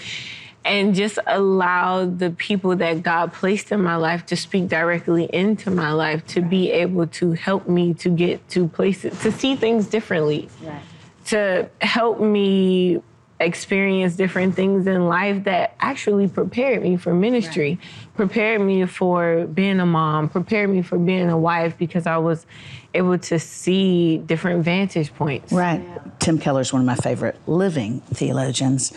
and 0.67 0.94
just 0.94 1.17
allow 1.25 2.06
the 2.06 2.29
people 2.32 2.75
that 2.75 3.01
God 3.01 3.32
placed 3.32 3.72
in 3.72 3.82
my 3.82 3.96
life 3.96 4.25
to 4.27 4.36
speak 4.36 4.67
directly 4.67 5.24
into 5.32 5.72
my 5.72 5.94
life 5.94 6.27
to 6.27 6.41
be 6.41 6.72
able 6.72 7.08
to 7.08 7.32
help 7.32 7.70
me 7.70 7.94
to 7.96 8.10
get 8.10 8.48
to 8.50 8.67
places, 8.67 9.20
to 9.22 9.32
see 9.32 9.56
things 9.56 9.88
differently, 9.88 10.50
right. 10.62 10.82
to 11.25 11.70
help 11.79 12.20
me 12.20 13.01
experience 13.39 14.15
different 14.15 14.56
things 14.56 14.88
in 14.88 15.08
life 15.08 15.44
that 15.44 15.75
actually 15.79 16.27
prepared 16.27 16.82
me 16.82 16.98
for 16.98 17.13
ministry, 17.13 17.72
right. 17.72 18.15
prepared 18.15 18.62
me 18.62 18.86
for 18.86 19.46
being 19.48 19.79
a 19.79 19.86
mom, 19.86 20.27
prepared 20.29 20.70
me 20.70 20.82
for 20.82 20.98
being 20.98 21.29
a 21.29 21.38
wife 21.38 21.77
because 21.77 22.08
I 22.08 22.17
was 22.17 22.46
able 22.94 23.17
to 23.20 23.38
see 23.38 24.17
different 24.17 24.63
vantage 24.63 25.13
points. 25.13 25.51
Right. 25.51 25.82
Yeah. 25.82 26.00
Tim 26.20 26.39
Keller 26.39 26.62
is 26.62 26.74
one 26.74 26.82
of 26.82 26.86
my 26.86 26.96
favorite 26.96 27.38
living 27.48 28.00
theologians. 28.13 28.91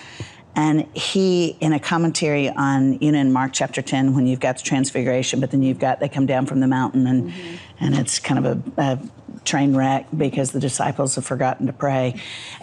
And 0.57 0.87
he, 0.97 1.57
in 1.61 1.73
a 1.73 1.79
commentary 1.79 2.49
on, 2.49 2.99
you 3.01 3.13
know, 3.13 3.21
in 3.21 3.33
Mark 3.33 3.53
chapter 3.53 3.83
10, 3.83 4.15
when 4.15 4.27
you've 4.27 4.41
got 4.41 4.57
the 4.57 4.63
transfiguration, 4.63 5.41
but 5.41 5.51
then 5.51 5.63
you've 5.63 5.79
got, 5.79 6.01
they 6.01 6.09
come 6.09 6.27
down 6.27 6.47
from 6.47 6.61
the 6.61 6.67
mountain 6.67 7.07
and, 7.07 7.31
mm-hmm. 7.31 7.57
and 7.85 7.95
it's 7.97 8.19
kind 8.19 8.45
of 8.45 8.69
a, 8.77 8.83
a, 8.83 8.99
train 9.43 9.75
wreck 9.75 10.07
because 10.15 10.51
the 10.51 10.61
disciples 10.61 11.15
have 11.15 11.25
forgotten 11.25 11.67
to 11.67 11.73
pray. 11.73 12.15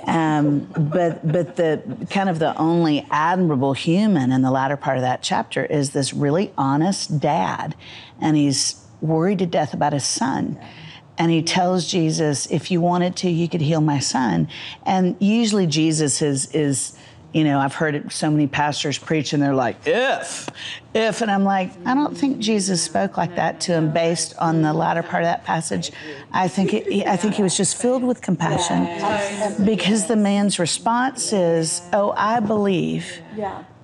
Um, 0.06 0.66
but, 0.78 1.28
but 1.30 1.56
the 1.56 1.82
kind 2.12 2.30
of 2.30 2.38
the 2.38 2.56
only 2.56 3.04
admirable 3.10 3.74
human 3.74 4.32
in 4.32 4.44
the 4.44 4.52
latter 4.52 4.78
part 4.78 4.98
of 4.98 5.02
that 5.02 5.24
chapter 5.24 5.66
is 5.66 5.90
this 5.90 6.14
really 6.14 6.54
honest 6.56 7.20
dad. 7.20 7.74
And 8.22 8.38
he's 8.38 8.86
worried 9.02 9.40
to 9.40 9.48
death 9.48 9.74
about 9.74 9.94
his 9.94 10.06
son 10.06 10.60
and 11.18 11.32
he 11.32 11.42
tells 11.42 11.88
Jesus, 11.88 12.46
if 12.52 12.70
you 12.70 12.80
wanted 12.80 13.16
to, 13.18 13.30
you 13.30 13.50
could 13.50 13.62
heal 13.62 13.82
my 13.82 14.00
son. 14.00 14.48
And 14.86 15.16
usually 15.20 15.66
Jesus 15.66 16.22
is 16.22 16.52
is 16.52 16.98
you 17.34 17.44
know, 17.44 17.60
I've 17.60 17.76
heard 17.76 18.12
so 18.12 18.32
many 18.32 18.48
pastors 18.48 18.98
preach 18.98 19.34
and 19.34 19.44
they're 19.44 19.54
like, 19.54 19.76
if, 19.86 20.50
if. 20.94 21.22
And 21.22 21.30
I'm 21.30 21.44
like, 21.44 21.72
I 21.86 21.94
don't 21.94 22.18
think 22.18 22.40
Jesus 22.40 22.82
spoke 22.82 23.18
like 23.18 23.36
that 23.36 23.60
to 23.62 23.74
him 23.74 23.92
based 23.92 24.36
on 24.38 24.62
the 24.62 24.74
latter 24.74 25.04
part 25.04 25.24
of 25.24 25.28
that 25.28 25.44
passage. 25.44 25.92
I 26.32 26.48
think, 26.48 26.74
it, 26.74 27.06
I 27.06 27.18
think 27.18 27.36
he 27.36 27.44
was 27.44 27.56
just 27.56 27.80
filled 27.80 28.04
with 28.04 28.22
compassion 28.22 28.86
because 29.66 30.08
the 30.08 30.16
man's 30.16 30.58
response 30.58 31.34
is, 31.34 31.82
oh, 31.94 32.14
I 32.16 32.40
believe. 32.40 33.22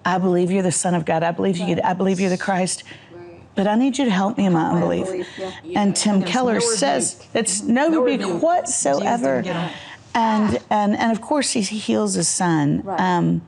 I 0.05 0.17
believe 0.17 0.49
you're 0.51 0.63
the 0.63 0.71
Son 0.71 0.95
of 0.95 1.05
God. 1.05 1.21
I 1.23 1.31
believe 1.31 1.57
you. 1.57 1.77
I 1.83 1.93
believe 1.93 2.19
you're 2.19 2.29
the 2.29 2.37
Christ. 2.37 2.83
But 3.55 3.67
I 3.67 3.75
need 3.75 3.99
you 3.99 4.05
to 4.05 4.11
help 4.11 4.37
me 4.37 4.47
in 4.47 4.53
my 4.53 4.71
unbelief. 4.71 5.07
And 5.75 5.95
Tim 5.95 6.23
Keller 6.23 6.59
says 6.59 7.23
it's 7.35 7.61
no 7.61 8.01
rebuke 8.01 8.41
whatsoever 8.41 9.43
and 10.13 10.59
and 10.69 10.95
and 10.97 11.11
of 11.11 11.21
course 11.21 11.51
he 11.51 11.61
heals 11.61 12.13
his 12.15 12.27
son. 12.27 12.81
Right. 12.83 12.99
Um, 12.99 13.47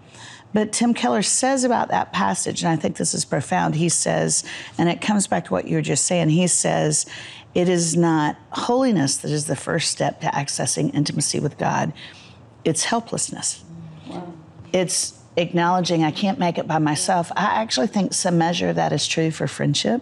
but 0.54 0.72
Tim 0.72 0.94
Keller 0.94 1.22
says 1.22 1.66
about 1.66 1.90
that 1.90 2.14
passage, 2.14 2.64
and 2.64 2.72
I 2.72 2.78
think 2.78 2.96
this 2.96 3.14
is 3.14 3.26
profound. 3.26 3.76
He 3.76 3.90
says, 3.90 4.46
and 4.78 4.88
it 4.88 5.02
comes 5.02 5.28
back 5.28 5.46
to 5.46 5.52
what 5.52 5.68
you 5.68 5.76
were 5.76 5.82
just 5.82 6.06
saying. 6.06 6.30
He 6.30 6.48
says, 6.48 7.06
it 7.54 7.68
is 7.68 7.98
not 7.98 8.38
holiness 8.52 9.18
that 9.18 9.32
is 9.32 9.48
the 9.48 9.58
first 9.58 9.92
step 9.92 10.22
to 10.22 10.28
accessing 10.28 10.94
intimacy 10.94 11.42
with 11.42 11.58
God. 11.58 11.92
It's 12.64 12.86
helplessness. 12.86 13.66
Wow. 14.08 14.32
It's 14.72 15.20
acknowledging 15.36 16.06
I 16.06 16.12
can't 16.12 16.40
make 16.40 16.58
it 16.58 16.68
by 16.68 16.78
myself. 16.78 17.34
I 17.36 17.62
actually 17.62 17.88
think 17.88 18.14
some 18.14 18.38
measure 18.38 18.70
of 18.70 18.78
that 18.78 18.94
is 18.94 19.06
true 19.06 19.32
for 19.32 19.48
friendship. 19.48 20.02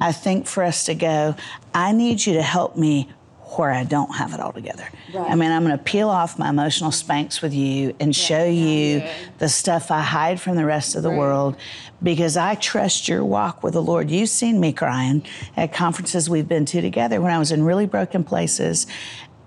I 0.00 0.12
think 0.12 0.46
for 0.46 0.62
us 0.62 0.84
to 0.86 0.94
go, 0.94 1.34
I 1.74 1.92
need 1.92 2.24
you 2.24 2.34
to 2.34 2.42
help 2.42 2.76
me 2.76 3.10
where 3.58 3.72
I 3.72 3.84
don't 3.84 4.14
have 4.14 4.34
it 4.34 4.40
all 4.40 4.52
together. 4.52 4.88
Right. 5.14 5.30
I 5.30 5.34
mean, 5.34 5.50
I'm 5.50 5.64
going 5.64 5.76
to 5.76 5.82
peel 5.82 6.08
off 6.08 6.38
my 6.38 6.50
emotional 6.50 6.90
Spanx 6.90 7.42
with 7.42 7.54
you 7.54 7.94
and 8.00 8.16
yeah. 8.16 8.24
show 8.24 8.44
you 8.44 8.98
yeah. 8.98 9.14
the 9.38 9.48
stuff 9.48 9.90
I 9.90 10.00
hide 10.00 10.40
from 10.40 10.56
the 10.56 10.64
rest 10.64 10.94
of 10.94 11.02
the 11.02 11.10
right. 11.10 11.18
world 11.18 11.56
because 12.02 12.36
I 12.36 12.54
trust 12.56 13.08
your 13.08 13.24
walk 13.24 13.62
with 13.62 13.74
the 13.74 13.82
Lord. 13.82 14.10
You've 14.10 14.28
seen 14.28 14.60
me 14.60 14.72
crying 14.72 15.24
at 15.56 15.72
conferences 15.72 16.28
we've 16.28 16.48
been 16.48 16.64
to 16.66 16.80
together 16.80 17.20
when 17.20 17.32
I 17.32 17.38
was 17.38 17.52
in 17.52 17.62
really 17.62 17.86
broken 17.86 18.24
places. 18.24 18.86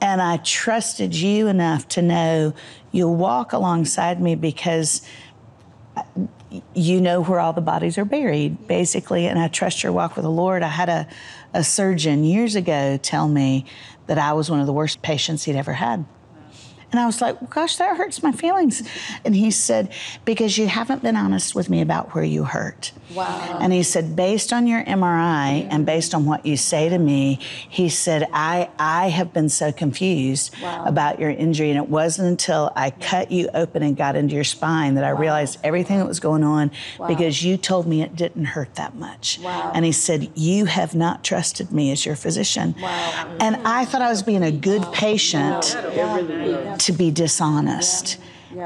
And 0.01 0.21
I 0.21 0.37
trusted 0.37 1.13
you 1.13 1.47
enough 1.47 1.87
to 1.89 2.01
know 2.01 2.53
you'll 2.91 3.15
walk 3.15 3.53
alongside 3.53 4.21
me 4.21 4.35
because 4.35 5.05
uh, 5.95 6.03
you 6.73 6.99
know 6.99 7.21
where 7.21 7.39
all 7.39 7.53
the 7.53 7.61
bodies 7.61 7.97
are 7.97 8.05
buried, 8.05 8.67
basically. 8.67 9.27
And 9.27 9.37
I 9.37 9.49
trust 9.49 9.83
your 9.83 9.91
walk 9.91 10.15
with 10.15 10.23
the 10.23 10.31
Lord. 10.31 10.63
I 10.63 10.69
had 10.69 10.89
a, 10.89 11.07
a 11.53 11.63
surgeon 11.63 12.23
years 12.23 12.55
ago 12.55 12.97
tell 12.97 13.27
me 13.27 13.65
that 14.09 14.17
I 14.17 14.33
was 14.33 14.49
one 14.49 14.59
of 14.59 14.65
the 14.65 14.73
worst 14.73 15.03
patients 15.03 15.43
he'd 15.43 15.55
ever 15.55 15.73
had. 15.73 16.03
And 16.91 16.99
I 16.99 17.05
was 17.05 17.21
like, 17.21 17.39
well, 17.39 17.49
gosh, 17.49 17.77
that 17.77 17.97
hurts 17.97 18.23
my 18.23 18.31
feelings. 18.31 18.87
And 19.23 19.35
he 19.35 19.51
said, 19.51 19.93
because 20.25 20.57
you 20.57 20.67
haven't 20.67 21.03
been 21.03 21.15
honest 21.15 21.53
with 21.53 21.69
me 21.69 21.81
about 21.81 22.15
where 22.15 22.23
you 22.23 22.45
hurt. 22.45 22.91
Wow. 23.13 23.57
And 23.59 23.73
he 23.73 23.83
said, 23.83 24.15
based 24.15 24.51
on 24.53 24.67
your 24.67 24.83
MRI 24.83 25.67
and 25.69 25.85
based 25.85 26.13
on 26.13 26.25
what 26.25 26.45
you 26.45 26.57
say 26.57 26.89
to 26.89 26.97
me, 26.97 27.39
he 27.69 27.89
said, 27.89 28.27
I, 28.33 28.69
I 28.79 29.09
have 29.09 29.33
been 29.33 29.49
so 29.49 29.71
confused 29.71 30.55
wow. 30.61 30.85
about 30.85 31.19
your 31.19 31.29
injury. 31.29 31.69
And 31.69 31.77
it 31.77 31.89
wasn't 31.89 32.27
until 32.27 32.71
I 32.75 32.91
cut 32.91 33.31
you 33.31 33.49
open 33.53 33.83
and 33.83 33.95
got 33.95 34.15
into 34.15 34.35
your 34.35 34.43
spine 34.43 34.95
that 34.95 35.03
I 35.03 35.13
wow. 35.13 35.19
realized 35.19 35.59
everything 35.63 35.99
that 35.99 36.07
was 36.07 36.19
going 36.19 36.43
on 36.43 36.71
because 37.07 37.43
you 37.43 37.57
told 37.57 37.87
me 37.87 38.01
it 38.01 38.15
didn't 38.15 38.45
hurt 38.45 38.75
that 38.75 38.95
much. 38.95 39.39
And 39.43 39.85
he 39.85 39.91
said, 39.91 40.31
You 40.35 40.65
have 40.65 40.95
not 40.95 41.23
trusted 41.23 41.71
me 41.71 41.91
as 41.91 42.05
your 42.05 42.15
physician. 42.15 42.75
And 43.39 43.55
I 43.67 43.85
thought 43.85 44.01
I 44.01 44.09
was 44.09 44.23
being 44.23 44.43
a 44.43 44.51
good 44.51 44.83
patient 44.91 45.75
to 46.79 46.93
be 46.93 47.11
dishonest. 47.11 48.17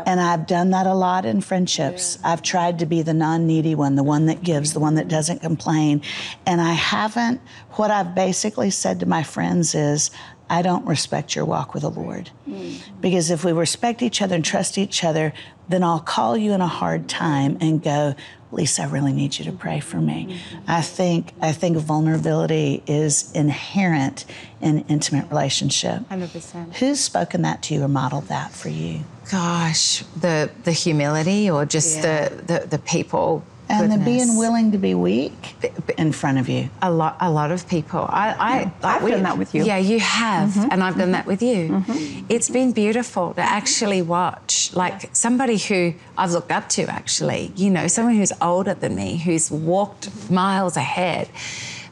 And 0.05 0.19
I've 0.19 0.47
done 0.47 0.69
that 0.71 0.87
a 0.87 0.93
lot 0.93 1.25
in 1.25 1.41
friendships. 1.41 2.17
Yeah. 2.21 2.31
I've 2.31 2.41
tried 2.41 2.79
to 2.79 2.85
be 2.85 3.01
the 3.01 3.13
non 3.13 3.45
needy 3.45 3.75
one, 3.75 3.95
the 3.95 4.03
one 4.03 4.27
that 4.27 4.43
gives, 4.43 4.73
the 4.73 4.79
one 4.79 4.95
that 4.95 5.07
doesn't 5.07 5.41
complain. 5.41 6.01
And 6.45 6.61
I 6.61 6.73
haven't, 6.73 7.41
what 7.71 7.91
I've 7.91 8.15
basically 8.15 8.69
said 8.69 9.01
to 9.01 9.05
my 9.05 9.23
friends 9.23 9.75
is, 9.75 10.11
I 10.49 10.61
don't 10.61 10.85
respect 10.85 11.35
your 11.35 11.45
walk 11.45 11.73
with 11.73 11.83
the 11.83 11.89
Lord. 11.89 12.29
Mm. 12.47 12.79
Because 13.01 13.31
if 13.31 13.43
we 13.43 13.51
respect 13.51 14.01
each 14.01 14.21
other 14.21 14.35
and 14.35 14.45
trust 14.45 14.77
each 14.77 15.03
other, 15.03 15.33
then 15.69 15.83
I'll 15.83 15.99
call 15.99 16.37
you 16.37 16.51
in 16.53 16.61
a 16.61 16.67
hard 16.67 17.07
time 17.07 17.57
and 17.61 17.81
go, 17.81 18.15
Lisa, 18.51 18.83
I 18.83 18.85
really 18.85 19.13
need 19.13 19.37
you 19.39 19.45
to 19.45 19.51
pray 19.51 19.79
for 19.79 19.97
me. 19.97 20.27
Mm-hmm. 20.27 20.63
I 20.67 20.81
think 20.81 21.33
I 21.41 21.51
think 21.51 21.77
vulnerability 21.77 22.83
is 22.85 23.31
inherent 23.33 24.25
in 24.61 24.85
intimate 24.87 25.29
relationship. 25.29 26.01
100%. 26.09 26.75
Who's 26.75 26.99
spoken 26.99 27.41
that 27.41 27.63
to 27.63 27.73
you 27.73 27.83
or 27.83 27.87
modeled 27.87 28.27
that 28.27 28.51
for 28.51 28.69
you? 28.69 29.01
Gosh, 29.31 30.03
the 30.15 30.51
the 30.63 30.71
humility 30.71 31.49
or 31.49 31.65
just 31.65 31.97
yeah. 31.97 32.29
the, 32.29 32.35
the 32.35 32.67
the 32.67 32.79
people 32.79 33.43
and 33.73 33.91
the 33.91 33.97
being 33.97 34.37
willing 34.37 34.71
to 34.71 34.77
be 34.77 34.93
weak 34.93 35.55
in 35.97 36.11
front 36.11 36.37
of 36.37 36.49
you. 36.49 36.69
A 36.81 36.91
lot, 36.91 37.17
a 37.19 37.31
lot 37.31 37.51
of 37.51 37.67
people. 37.67 38.01
I, 38.09 38.31
I 38.31 38.59
yeah, 38.61 38.71
I've 38.83 39.07
done 39.07 39.23
that 39.23 39.37
with 39.37 39.53
you. 39.55 39.63
Yeah, 39.63 39.77
you 39.77 39.99
have, 39.99 40.49
mm-hmm. 40.49 40.71
and 40.71 40.83
I've 40.83 40.97
done 40.97 41.11
that 41.11 41.25
with 41.25 41.41
you. 41.41 41.69
Mm-hmm. 41.69 42.25
It's 42.29 42.49
been 42.49 42.71
beautiful 42.71 43.33
to 43.33 43.41
actually 43.41 44.01
watch, 44.01 44.73
like 44.73 45.15
somebody 45.15 45.57
who 45.57 45.93
I've 46.17 46.31
looked 46.31 46.51
up 46.51 46.69
to. 46.69 46.83
Actually, 46.83 47.51
you 47.55 47.69
know, 47.69 47.87
someone 47.87 48.15
who's 48.15 48.33
older 48.41 48.73
than 48.73 48.95
me, 48.95 49.17
who's 49.17 49.51
walked 49.51 50.29
miles 50.29 50.77
ahead. 50.77 51.29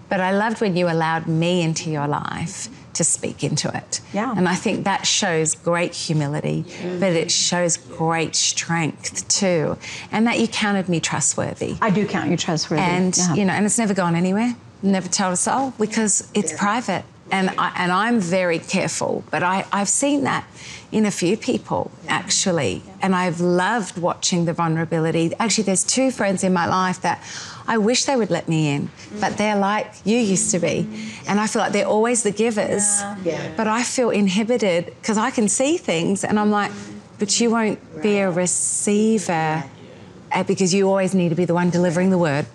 But 0.09 0.19
I 0.19 0.31
loved 0.31 0.59
when 0.59 0.75
you 0.75 0.89
allowed 0.89 1.27
me 1.27 1.61
into 1.61 1.89
your 1.89 2.07
life 2.07 2.67
to 2.93 3.03
speak 3.03 3.43
into 3.43 3.75
it. 3.75 4.01
Yeah. 4.13 4.33
And 4.35 4.47
I 4.47 4.55
think 4.55 4.85
that 4.85 5.05
shows 5.05 5.55
great 5.55 5.93
humility, 5.93 6.65
but 6.99 7.13
it 7.13 7.31
shows 7.31 7.77
great 7.77 8.35
strength 8.35 9.27
too. 9.27 9.77
And 10.11 10.27
that 10.27 10.39
you 10.39 10.47
counted 10.47 10.89
me 10.89 10.99
trustworthy. 10.99 11.77
I 11.81 11.89
do 11.89 12.05
count 12.05 12.29
you 12.29 12.37
trustworthy. 12.37 12.83
And 12.83 13.17
yeah. 13.17 13.33
you 13.35 13.45
know, 13.45 13.53
and 13.53 13.65
it's 13.65 13.77
never 13.77 13.93
gone 13.93 14.15
anywhere. 14.15 14.55
Never 14.83 15.07
told 15.07 15.33
a 15.33 15.37
soul 15.37 15.73
because 15.79 16.27
it's 16.33 16.51
yeah. 16.51 16.59
private. 16.59 17.05
And 17.31 17.49
I, 17.57 17.73
and 17.77 17.91
I'm 17.91 18.19
very 18.19 18.59
careful, 18.59 19.23
but 19.31 19.41
I, 19.41 19.65
I've 19.71 19.89
seen 19.89 20.23
that 20.25 20.45
in 20.91 21.05
a 21.05 21.11
few 21.11 21.37
people 21.37 21.89
actually, 22.07 22.83
and 23.01 23.15
I've 23.15 23.39
loved 23.39 23.97
watching 23.97 24.45
the 24.45 24.53
vulnerability. 24.53 25.31
Actually, 25.39 25.63
there's 25.63 25.85
two 25.85 26.11
friends 26.11 26.43
in 26.43 26.51
my 26.51 26.67
life 26.67 27.01
that 27.01 27.23
I 27.67 27.77
wish 27.77 28.03
they 28.05 28.17
would 28.17 28.29
let 28.29 28.49
me 28.49 28.75
in, 28.75 28.89
but 29.21 29.37
they're 29.37 29.57
like 29.57 29.93
you 30.03 30.17
used 30.17 30.51
to 30.51 30.59
be. 30.59 30.87
And 31.27 31.39
I 31.39 31.47
feel 31.47 31.61
like 31.61 31.71
they're 31.71 31.87
always 31.87 32.23
the 32.23 32.31
givers, 32.31 33.01
yeah. 33.23 33.53
but 33.55 33.67
I 33.67 33.83
feel 33.83 34.09
inhibited 34.09 34.85
because 35.01 35.17
I 35.17 35.31
can 35.31 35.47
see 35.47 35.77
things 35.77 36.25
and 36.25 36.37
I'm 36.37 36.51
like, 36.51 36.71
but 37.17 37.39
you 37.39 37.49
won't 37.49 37.79
be 38.01 38.17
a 38.17 38.29
receiver 38.29 39.63
uh, 40.33 40.43
because 40.43 40.73
you 40.73 40.89
always 40.89 41.13
need 41.13 41.29
to 41.29 41.35
be 41.35 41.45
the 41.45 41.53
one 41.53 41.69
delivering 41.69 42.09
the 42.09 42.17
word 42.17 42.45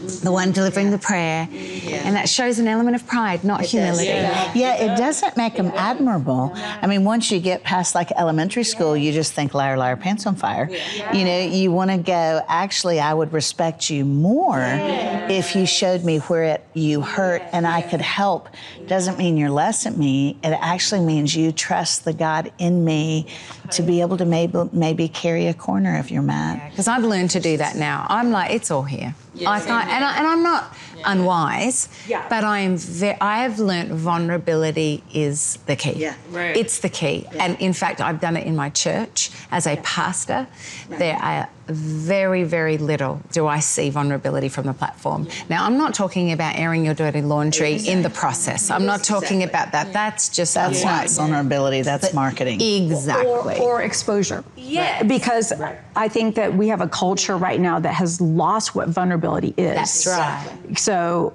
the 0.00 0.30
one 0.30 0.52
delivering 0.52 0.90
the 0.90 0.98
prayer. 0.98 1.48
Yeah. 1.50 2.02
And 2.04 2.16
that 2.16 2.28
shows 2.28 2.58
an 2.58 2.68
element 2.68 2.96
of 2.96 3.06
pride, 3.06 3.44
not 3.44 3.62
it 3.62 3.70
humility. 3.70 4.06
Yeah. 4.06 4.52
yeah. 4.54 4.74
it 4.76 4.98
doesn't 4.98 5.36
make 5.36 5.56
them 5.56 5.72
admirable. 5.74 6.52
I 6.54 6.86
mean, 6.86 7.04
once 7.04 7.30
you 7.30 7.40
get 7.40 7.62
past 7.62 7.94
like 7.94 8.10
elementary 8.12 8.64
school, 8.64 8.96
you 8.96 9.12
just 9.12 9.32
think 9.32 9.54
liar, 9.54 9.76
liar, 9.76 9.96
pants 9.96 10.26
on 10.26 10.36
fire. 10.36 10.70
You 11.12 11.24
know, 11.24 11.40
you 11.40 11.72
want 11.72 11.90
to 11.90 11.98
go, 11.98 12.42
actually, 12.48 13.00
I 13.00 13.14
would 13.14 13.32
respect 13.32 13.90
you 13.90 14.04
more 14.04 14.62
if 14.62 15.56
you 15.56 15.66
showed 15.66 16.04
me 16.04 16.18
where 16.18 16.44
it, 16.44 16.66
you 16.74 17.00
hurt 17.00 17.42
and 17.52 17.66
I 17.66 17.82
could 17.82 18.00
help. 18.00 18.48
Doesn't 18.86 19.18
mean 19.18 19.36
you're 19.36 19.50
less 19.50 19.86
at 19.86 19.96
me. 19.96 20.36
It 20.42 20.56
actually 20.60 21.00
means 21.00 21.34
you 21.34 21.52
trust 21.52 22.04
the 22.04 22.12
God 22.12 22.52
in 22.58 22.84
me 22.84 23.26
to 23.72 23.82
be 23.82 24.00
able 24.00 24.16
to 24.18 24.24
maybe, 24.24 24.68
maybe 24.72 25.08
carry 25.08 25.46
a 25.46 25.54
corner 25.54 25.96
if 25.96 26.10
you're 26.10 26.22
mad. 26.22 26.70
Because 26.70 26.88
I've 26.88 27.04
learned 27.04 27.30
to 27.30 27.40
do 27.40 27.56
that 27.56 27.76
now. 27.76 28.06
I'm 28.08 28.30
like, 28.30 28.52
it's 28.52 28.70
all 28.70 28.82
here. 28.82 29.14
Yeah, 29.36 29.50
I 29.50 29.60
can't, 29.60 29.88
and, 29.88 30.02
I, 30.04 30.18
and 30.18 30.26
I'm 30.26 30.42
not 30.42 30.74
yeah. 30.96 31.12
unwise, 31.12 31.88
yeah. 32.08 32.26
but 32.28 32.44
I 32.44 32.60
am. 32.60 32.76
Ve- 32.76 33.16
I 33.20 33.42
have 33.42 33.58
learnt 33.58 33.90
vulnerability 33.90 35.02
is 35.12 35.58
the 35.66 35.76
key. 35.76 35.92
Yeah, 35.92 36.14
right. 36.30 36.56
It's 36.56 36.80
the 36.80 36.88
key, 36.88 37.26
yeah. 37.32 37.44
and 37.44 37.60
in 37.60 37.72
fact, 37.72 38.00
I've 38.00 38.20
done 38.20 38.36
it 38.36 38.46
in 38.46 38.56
my 38.56 38.70
church 38.70 39.30
as 39.50 39.66
a 39.66 39.76
pastor. 39.76 40.46
Right. 40.88 40.98
There 40.98 41.16
are 41.16 41.48
very, 41.68 42.44
very 42.44 42.78
little 42.78 43.20
do 43.32 43.46
I 43.46 43.58
see 43.58 43.90
vulnerability 43.90 44.48
from 44.48 44.66
the 44.66 44.72
platform. 44.72 45.26
Now, 45.48 45.64
I'm 45.64 45.76
not 45.76 45.94
talking 45.94 46.32
about 46.32 46.56
airing 46.56 46.84
your 46.84 46.94
dirty 46.94 47.22
laundry 47.22 47.72
exactly. 47.72 47.92
in 47.92 48.02
the 48.02 48.10
process. 48.10 48.70
I'm 48.70 48.86
not 48.86 49.02
talking 49.02 49.42
exactly. 49.42 49.44
about 49.44 49.72
that. 49.72 49.92
That's 49.92 50.28
just 50.28 50.54
that's 50.54 50.84
not 50.84 51.10
vulnerability. 51.10 51.82
That's 51.82 52.08
but 52.08 52.14
marketing. 52.14 52.60
Exactly. 52.60 53.58
Or, 53.58 53.80
or 53.80 53.82
exposure. 53.82 54.44
Yeah. 54.56 55.02
Because 55.02 55.58
right. 55.58 55.78
I 55.96 56.08
think 56.08 56.36
that 56.36 56.54
we 56.54 56.68
have 56.68 56.80
a 56.80 56.88
culture 56.88 57.36
right 57.36 57.60
now 57.60 57.80
that 57.80 57.94
has 57.94 58.20
lost 58.20 58.74
what 58.74 58.88
vulnerability 58.88 59.54
is. 59.56 59.74
That's 59.74 60.06
right. 60.06 60.48
So 60.86 61.34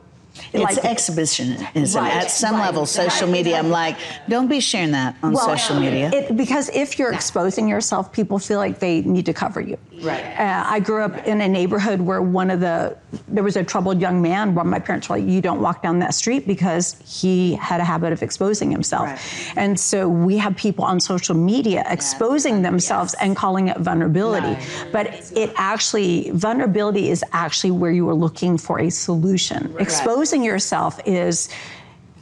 it's 0.54 0.78
like, 0.78 0.86
exhibitionism 0.86 2.04
right, 2.04 2.14
at 2.14 2.32
some 2.32 2.56
right, 2.56 2.66
level. 2.66 2.86
Social 2.86 3.28
right, 3.28 3.34
media, 3.34 3.58
I'm 3.58 3.70
like, 3.70 3.98
don't 4.30 4.48
be 4.48 4.60
sharing 4.60 4.92
that 4.92 5.16
on 5.24 5.34
well, 5.34 5.58
social 5.58 5.80
media. 5.80 6.10
It, 6.14 6.38
because 6.38 6.70
if 6.70 6.98
you're 6.98 7.14
exposing 7.14 7.68
yourself, 7.68 8.12
people 8.12 8.40
feel 8.40 8.60
like 8.60 8.80
they 8.80 9.02
need 9.02 9.26
to 9.26 9.34
cover 9.34 9.62
you. 9.62 9.78
Right. 10.02 10.24
Uh, 10.38 10.64
I 10.66 10.80
grew 10.80 11.04
up 11.04 11.28
in 11.28 11.42
a 11.42 11.48
neighborhood 11.48 12.02
where 12.02 12.22
one 12.22 12.50
of 12.50 12.60
the 12.60 12.98
there 13.28 13.44
was 13.44 13.56
a 13.56 13.64
troubled 13.64 14.02
young 14.02 14.22
man. 14.22 14.56
Where 14.56 14.66
my 14.66 14.80
parents 14.80 15.10
were 15.10 15.18
like, 15.18 15.28
"You 15.28 15.42
don't 15.42 15.62
walk 15.62 15.84
down 15.84 16.00
that 16.00 16.14
street," 16.14 16.48
because 16.48 16.96
he 17.06 17.54
had 17.56 17.80
a 17.80 17.84
habit 17.84 18.12
of 18.12 18.24
exposing 18.24 18.72
himself. 18.72 19.08
Right. 19.10 19.54
And 19.58 19.80
so 19.80 20.10
we 20.10 20.38
have 20.38 20.56
people 20.56 20.86
on 20.86 21.00
social 21.00 21.36
media 21.36 21.84
exposing 21.90 22.56
yeah. 22.58 22.70
themselves 22.72 23.14
yes. 23.14 23.24
and 23.24 23.36
calling 23.36 23.68
it 23.68 23.78
vulnerability. 23.78 24.58
But 24.92 25.32
it 25.36 25.52
actually 25.56 26.32
vulnerability 26.32 27.10
is 27.10 27.24
actually 27.32 27.72
where 27.72 27.92
you 27.92 28.10
are 28.10 28.16
looking 28.16 28.58
for 28.58 28.80
a 28.80 28.90
solution. 28.90 29.72
Right. 29.74 29.82
Exposing 30.22 30.44
yourself 30.44 31.00
is 31.08 31.50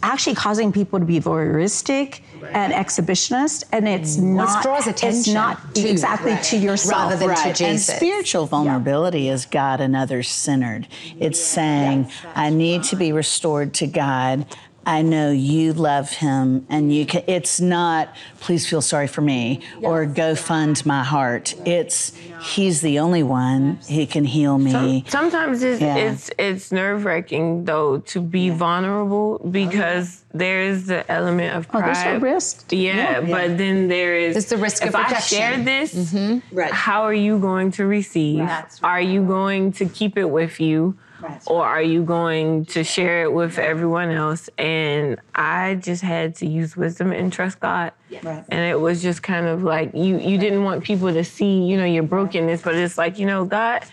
actually 0.03 0.33
causing 0.33 0.71
people 0.71 0.99
to 0.99 1.05
be 1.05 1.19
voyeuristic 1.19 2.21
right. 2.39 2.55
and 2.55 2.71
exhibitionist, 2.71 3.65
and 3.73 3.89
it's 3.89 4.15
mm. 4.15 4.37
not. 4.37 4.55
Which 4.55 4.63
draws 4.63 4.87
attention. 4.87 5.19
It's 5.19 5.27
not 5.27 5.75
to, 5.75 5.85
exactly 5.85 6.31
right. 6.31 6.43
to 6.43 6.57
yourself, 6.57 6.93
rather 6.93 7.17
than 7.17 7.27
right. 7.27 7.53
to 7.53 7.65
Jesus. 7.65 7.89
And 7.89 7.97
spiritual 7.97 8.45
vulnerability 8.45 9.23
yeah. 9.23 9.33
is 9.33 9.45
God 9.45 9.81
and 9.81 9.97
others 9.97 10.29
centered. 10.29 10.87
It's 11.19 11.41
saying, 11.41 12.05
yes, 12.05 12.25
"I 12.35 12.51
need 12.51 12.83
to 12.83 12.95
be 12.95 13.11
restored 13.11 13.73
to 13.73 13.87
God." 13.87 14.45
I 14.89 15.03
know 15.03 15.29
you 15.29 15.73
love 15.73 16.09
him 16.09 16.65
and 16.67 16.91
you 16.91 17.05
can 17.05 17.23
it's 17.27 17.61
not 17.61 18.15
please 18.39 18.67
feel 18.67 18.81
sorry 18.81 19.05
for 19.05 19.21
me 19.21 19.61
or 19.83 20.07
go 20.07 20.33
fund 20.33 20.83
my 20.83 21.03
heart. 21.03 21.53
It's 21.63 22.11
he's 22.41 22.81
the 22.81 22.97
only 22.97 23.21
one 23.21 23.77
he 23.87 24.07
can 24.07 24.25
heal 24.25 24.57
me. 24.57 25.05
sometimes 25.07 25.61
it's 25.61 25.79
yeah. 25.79 25.95
it's, 25.95 26.31
it's 26.39 26.71
nerve 26.71 27.05
wracking 27.05 27.65
though 27.65 27.99
to 27.99 28.19
be 28.19 28.49
vulnerable 28.49 29.37
because 29.51 30.23
there's 30.33 30.87
the 30.87 31.09
element 31.11 31.55
of 31.55 31.67
pride. 31.67 31.91
Oh, 31.91 31.93
there's 31.93 32.17
a 32.17 32.19
risk. 32.19 32.71
Yeah, 32.71 32.95
yeah, 32.95 33.21
but 33.21 33.59
then 33.59 33.89
there 33.89 34.15
is 34.15 34.37
it's 34.37 34.49
the 34.49 34.57
risk 34.57 34.81
if 34.81 34.89
of 34.89 34.95
rejection. 34.95 35.17
I 35.17 35.21
share 35.21 35.63
this, 35.63 35.93
mm-hmm. 35.93 36.55
right. 36.55 36.71
how 36.71 37.03
are 37.03 37.13
you 37.13 37.37
going 37.37 37.69
to 37.73 37.85
receive? 37.85 38.39
Right. 38.39 38.79
Are 38.81 39.01
you 39.01 39.23
going 39.23 39.71
to 39.73 39.85
keep 39.85 40.17
it 40.17 40.31
with 40.31 40.59
you? 40.59 40.97
Right. 41.21 41.41
Or 41.47 41.65
are 41.65 41.81
you 41.81 42.03
going 42.03 42.65
to 42.65 42.83
share 42.83 43.23
it 43.23 43.33
with 43.33 43.57
everyone 43.57 44.11
else? 44.11 44.49
And 44.57 45.19
I 45.35 45.75
just 45.75 46.01
had 46.01 46.35
to 46.35 46.47
use 46.47 46.77
wisdom 46.77 47.11
and 47.11 47.31
trust 47.31 47.59
God. 47.59 47.91
Right. 48.23 48.43
And 48.49 48.59
it 48.59 48.79
was 48.79 49.01
just 49.01 49.21
kind 49.21 49.45
of 49.45 49.63
like 49.63 49.93
you 49.93 50.17
you 50.17 50.37
didn't 50.37 50.63
want 50.63 50.83
people 50.83 51.11
to 51.11 51.23
see, 51.23 51.63
you 51.63 51.77
know, 51.77 51.85
your 51.85 52.03
brokenness, 52.03 52.61
but 52.61 52.75
it's 52.75 52.97
like, 52.97 53.19
you 53.19 53.25
know, 53.25 53.45
God, 53.45 53.83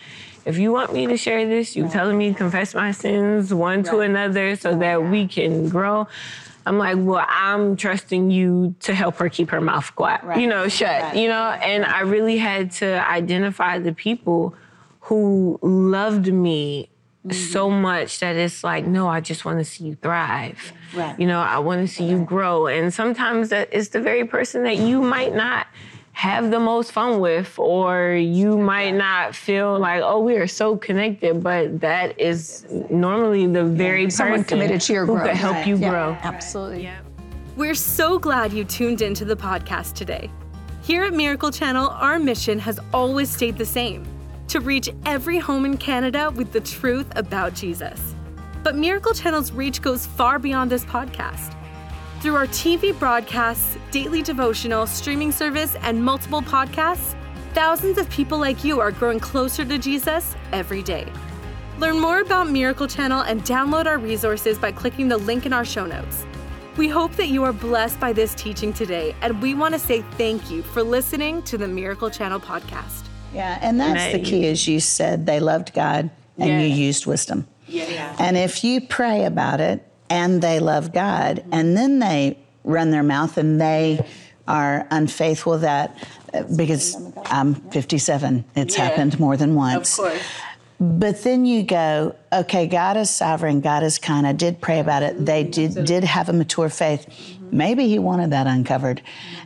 if 0.45 0.57
you 0.57 0.71
want 0.71 0.93
me 0.93 1.07
to 1.07 1.17
share 1.17 1.45
this, 1.45 1.75
you 1.75 1.89
telling 1.89 2.17
me 2.17 2.31
to 2.31 2.37
confess 2.37 2.73
my 2.73 2.91
sins 2.91 3.53
one 3.53 3.83
to 3.83 3.99
another 3.99 4.55
so 4.55 4.77
that 4.77 5.03
we 5.03 5.27
can 5.27 5.69
grow. 5.69 6.07
I'm 6.65 6.77
like, 6.77 6.97
well, 6.99 7.25
I'm 7.27 7.77
trusting 7.77 8.29
you 8.29 8.75
to 8.81 8.93
help 8.93 9.15
her 9.17 9.29
keep 9.29 9.49
her 9.51 9.61
mouth 9.61 9.95
quiet, 9.95 10.23
right. 10.23 10.39
you 10.39 10.47
know, 10.47 10.67
shut, 10.67 11.01
right. 11.01 11.15
you 11.15 11.29
know, 11.29 11.51
and 11.51 11.85
I 11.85 12.01
really 12.01 12.37
had 12.37 12.71
to 12.73 13.07
identify 13.09 13.79
the 13.79 13.93
people 13.93 14.53
who 14.99 15.59
loved 15.61 16.27
me 16.27 16.89
so 17.31 17.69
mm-hmm. 17.69 17.81
much 17.81 18.19
that 18.19 18.35
it's 18.35 18.63
like, 18.63 18.85
no, 18.85 19.07
I 19.07 19.21
just 19.21 19.45
want 19.45 19.59
to 19.59 19.65
see 19.65 19.85
you 19.85 19.95
thrive. 19.95 20.73
Right. 20.93 21.19
You 21.19 21.27
know, 21.27 21.39
I 21.39 21.59
want 21.59 21.87
to 21.87 21.93
see 21.93 22.05
you 22.05 22.23
grow. 22.23 22.67
And 22.67 22.93
sometimes 22.93 23.49
that 23.49 23.69
it's 23.71 23.89
the 23.89 24.01
very 24.01 24.25
person 24.25 24.63
that 24.63 24.77
you 24.77 25.01
might 25.01 25.33
not 25.33 25.67
have 26.13 26.49
the 26.49 26.59
most 26.59 26.91
fun 26.91 27.19
with, 27.19 27.59
or 27.59 28.13
you 28.13 28.57
might 28.57 28.91
not 28.95 29.35
feel 29.35 29.77
like, 29.77 30.01
oh, 30.01 30.19
we 30.19 30.35
are 30.37 30.47
so 30.47 30.75
connected, 30.75 31.43
but 31.43 31.79
that 31.79 32.19
is 32.19 32.65
normally 32.89 33.45
the 33.45 33.63
very 33.63 34.09
Someone 34.09 34.39
person 34.39 34.57
committed 34.57 34.81
to 34.81 34.93
your 34.93 35.05
who 35.05 35.13
growth. 35.13 35.27
could 35.27 35.37
help 35.37 35.67
you 35.67 35.77
Yeah, 35.77 35.89
grow. 35.89 36.17
Absolutely. 36.23 36.83
Yeah. 36.83 36.99
We're 37.55 37.75
so 37.75 38.17
glad 38.17 38.51
you 38.51 38.63
tuned 38.63 39.03
into 39.03 39.25
the 39.25 39.35
podcast 39.35 39.93
today. 39.93 40.31
Here 40.81 41.03
at 41.03 41.13
Miracle 41.13 41.51
Channel, 41.51 41.89
our 41.89 42.17
mission 42.17 42.57
has 42.59 42.79
always 42.93 43.29
stayed 43.29 43.57
the 43.57 43.65
same 43.65 44.07
to 44.47 44.59
reach 44.59 44.89
every 45.05 45.37
home 45.37 45.65
in 45.65 45.77
Canada 45.77 46.31
with 46.35 46.51
the 46.51 46.61
truth 46.61 47.07
about 47.15 47.53
Jesus. 47.53 48.15
But 48.63 48.75
Miracle 48.75 49.13
Channel's 49.13 49.51
reach 49.51 49.81
goes 49.81 50.05
far 50.05 50.39
beyond 50.39 50.71
this 50.71 50.85
podcast. 50.85 51.55
Through 52.21 52.35
our 52.35 52.47
TV 52.47 52.97
broadcasts, 52.97 53.77
daily 53.91 54.21
devotional, 54.21 54.87
streaming 54.87 55.31
service, 55.31 55.75
and 55.81 56.03
multiple 56.03 56.41
podcasts, 56.41 57.15
thousands 57.53 57.97
of 57.97 58.09
people 58.09 58.37
like 58.37 58.63
you 58.63 58.79
are 58.79 58.91
growing 58.91 59.19
closer 59.19 59.63
to 59.65 59.77
Jesus 59.77 60.35
every 60.51 60.81
day. 60.81 61.05
Learn 61.79 61.99
more 61.99 62.21
about 62.21 62.49
Miracle 62.49 62.87
Channel 62.87 63.21
and 63.21 63.43
download 63.43 63.85
our 63.85 63.99
resources 63.99 64.57
by 64.57 64.71
clicking 64.71 65.07
the 65.07 65.17
link 65.17 65.45
in 65.45 65.53
our 65.53 65.65
show 65.65 65.85
notes. 65.85 66.25
We 66.75 66.87
hope 66.87 67.15
that 67.15 67.27
you 67.27 67.43
are 67.43 67.53
blessed 67.53 67.99
by 67.99 68.13
this 68.13 68.35
teaching 68.35 68.73
today, 68.73 69.15
and 69.21 69.41
we 69.41 69.53
want 69.55 69.73
to 69.73 69.79
say 69.79 70.03
thank 70.17 70.51
you 70.51 70.61
for 70.61 70.83
listening 70.83 71.41
to 71.43 71.57
the 71.57 71.67
Miracle 71.67 72.09
Channel 72.09 72.39
podcast. 72.39 73.06
Yeah, 73.33 73.59
and 73.61 73.79
that's 73.79 74.13
the 74.13 74.19
key, 74.19 74.47
as 74.47 74.67
you 74.67 74.79
said, 74.79 75.25
they 75.25 75.39
loved 75.39 75.73
God 75.73 76.09
and 76.37 76.61
you 76.61 76.67
used 76.67 77.05
wisdom. 77.05 77.47
Yeah. 77.67 78.15
And 78.19 78.37
if 78.37 78.63
you 78.63 78.81
pray 78.81 79.25
about 79.25 79.59
it 79.59 79.85
and 80.09 80.41
they 80.41 80.59
love 80.59 80.93
God 80.93 81.43
and 81.51 81.75
then 81.75 81.99
they 81.99 82.37
run 82.63 82.91
their 82.91 83.03
mouth 83.03 83.37
and 83.37 83.59
they 83.59 84.05
are 84.47 84.87
unfaithful, 84.91 85.57
that 85.59 86.07
uh, 86.33 86.43
because 86.55 86.95
I'm 87.25 87.55
57, 87.55 88.45
it's 88.55 88.75
happened 88.75 89.19
more 89.19 89.35
than 89.35 89.55
once. 89.55 89.97
Of 89.99 90.05
course. 90.05 90.23
But 90.79 91.23
then 91.23 91.45
you 91.45 91.63
go, 91.63 92.15
okay, 92.31 92.67
God 92.67 92.97
is 92.97 93.09
sovereign, 93.09 93.61
God 93.61 93.81
is 93.81 93.97
kind. 93.97 94.27
I 94.27 94.33
did 94.33 94.61
pray 94.61 94.79
about 94.79 95.01
it. 95.01 95.25
They 95.25 95.43
did 95.43 95.85
did 95.85 96.03
have 96.03 96.29
a 96.29 96.33
mature 96.33 96.69
faith. 96.69 97.07
Maybe 97.51 97.87
he 97.87 97.97
wanted 97.97 98.29
that 98.31 98.45
uncovered. 98.45 99.01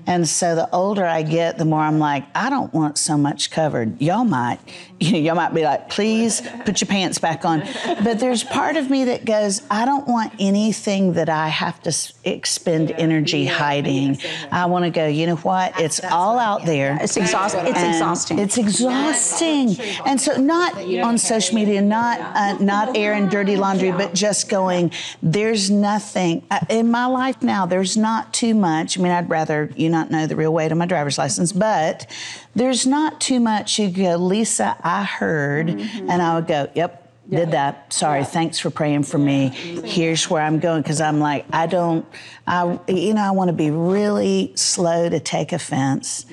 And 0.07 0.27
so 0.27 0.55
the 0.55 0.69
older 0.73 1.05
I 1.05 1.21
get, 1.23 1.57
the 1.57 1.65
more 1.65 1.81
I'm 1.81 1.99
like, 1.99 2.25
I 2.35 2.49
don't 2.49 2.73
want 2.73 2.97
so 2.97 3.17
much 3.17 3.51
covered. 3.51 4.01
Y'all 4.01 4.23
might, 4.25 4.59
you 4.99 5.11
know, 5.13 5.17
y'all 5.19 5.35
might 5.35 5.53
be 5.53 5.63
like, 5.63 5.89
please 5.89 6.41
put 6.65 6.81
your 6.81 6.87
pants 6.87 7.19
back 7.19 7.45
on. 7.45 7.63
But 8.03 8.19
there's 8.19 8.43
part 8.43 8.77
of 8.77 8.89
me 8.89 9.05
that 9.05 9.25
goes, 9.25 9.61
I 9.69 9.85
don't 9.85 10.07
want 10.07 10.33
anything 10.39 11.13
that 11.13 11.29
I 11.29 11.47
have 11.49 11.81
to 11.83 11.89
s- 11.89 12.13
expend 12.23 12.91
energy 12.91 13.45
hiding. 13.45 14.17
I 14.51 14.65
want 14.65 14.85
to 14.85 14.91
go, 14.91 15.07
you 15.07 15.27
know 15.27 15.35
what? 15.37 15.79
It's 15.79 16.03
all 16.03 16.39
out 16.39 16.65
there. 16.65 16.97
It's 17.01 17.17
exhausting. 17.17 17.67
It's 17.67 17.81
exhausting. 17.81 18.39
It's 18.39 18.57
exhausting. 18.57 19.79
And 20.05 20.19
so, 20.19 20.37
not 20.37 20.75
on 20.77 21.17
social 21.17 21.55
media, 21.55 21.81
not 21.81 22.19
uh, 22.19 22.57
not 22.61 22.97
airing 22.97 23.29
dirty 23.29 23.55
laundry, 23.55 23.91
but 23.91 24.13
just 24.13 24.49
going. 24.49 24.91
There's 25.21 25.69
nothing 25.69 26.43
uh, 26.51 26.59
in 26.69 26.89
my 26.91 27.05
life 27.05 27.41
now. 27.41 27.65
There's 27.65 27.97
not 27.97 28.33
too 28.33 28.53
much. 28.55 28.97
I 28.97 29.01
mean, 29.01 29.11
I'd 29.11 29.29
rather 29.29 29.69
you 29.75 29.89
not 29.91 30.10
know 30.10 30.25
the 30.27 30.36
real 30.36 30.54
weight 30.54 30.71
of 30.71 30.77
my 30.77 30.86
driver's 30.86 31.17
license, 31.17 31.51
but 31.51 32.10
there's 32.56 32.88
not 32.88 33.21
too 33.21 33.39
much. 33.39 33.77
You 33.77 33.89
go, 33.89 34.15
Lisa. 34.15 34.77
I 34.82 35.04
heard, 35.04 35.67
mm-hmm. 35.67 36.10
and 36.10 36.21
I 36.21 36.36
would 36.36 36.47
go, 36.47 36.69
Yep. 36.75 36.99
Did 37.30 37.51
that. 37.51 37.93
Sorry. 37.93 38.25
Thanks 38.25 38.60
for 38.60 38.69
praying 38.69 39.04
for 39.04 39.17
me. 39.17 39.49
Here's 39.49 40.30
where 40.30 40.41
I'm 40.41 40.60
going 40.60 40.82
because 40.82 40.99
I'm 40.99 41.21
like, 41.21 41.45
I 41.54 41.65
don't, 41.65 42.06
I, 42.45 42.77
you 42.89 43.13
know, 43.13 43.21
I 43.21 43.32
want 43.32 43.47
to 43.47 43.54
be 43.54 43.71
really 43.71 44.51
slow 44.56 45.08
to 45.08 45.19
take 45.21 45.54
offense 45.54 46.25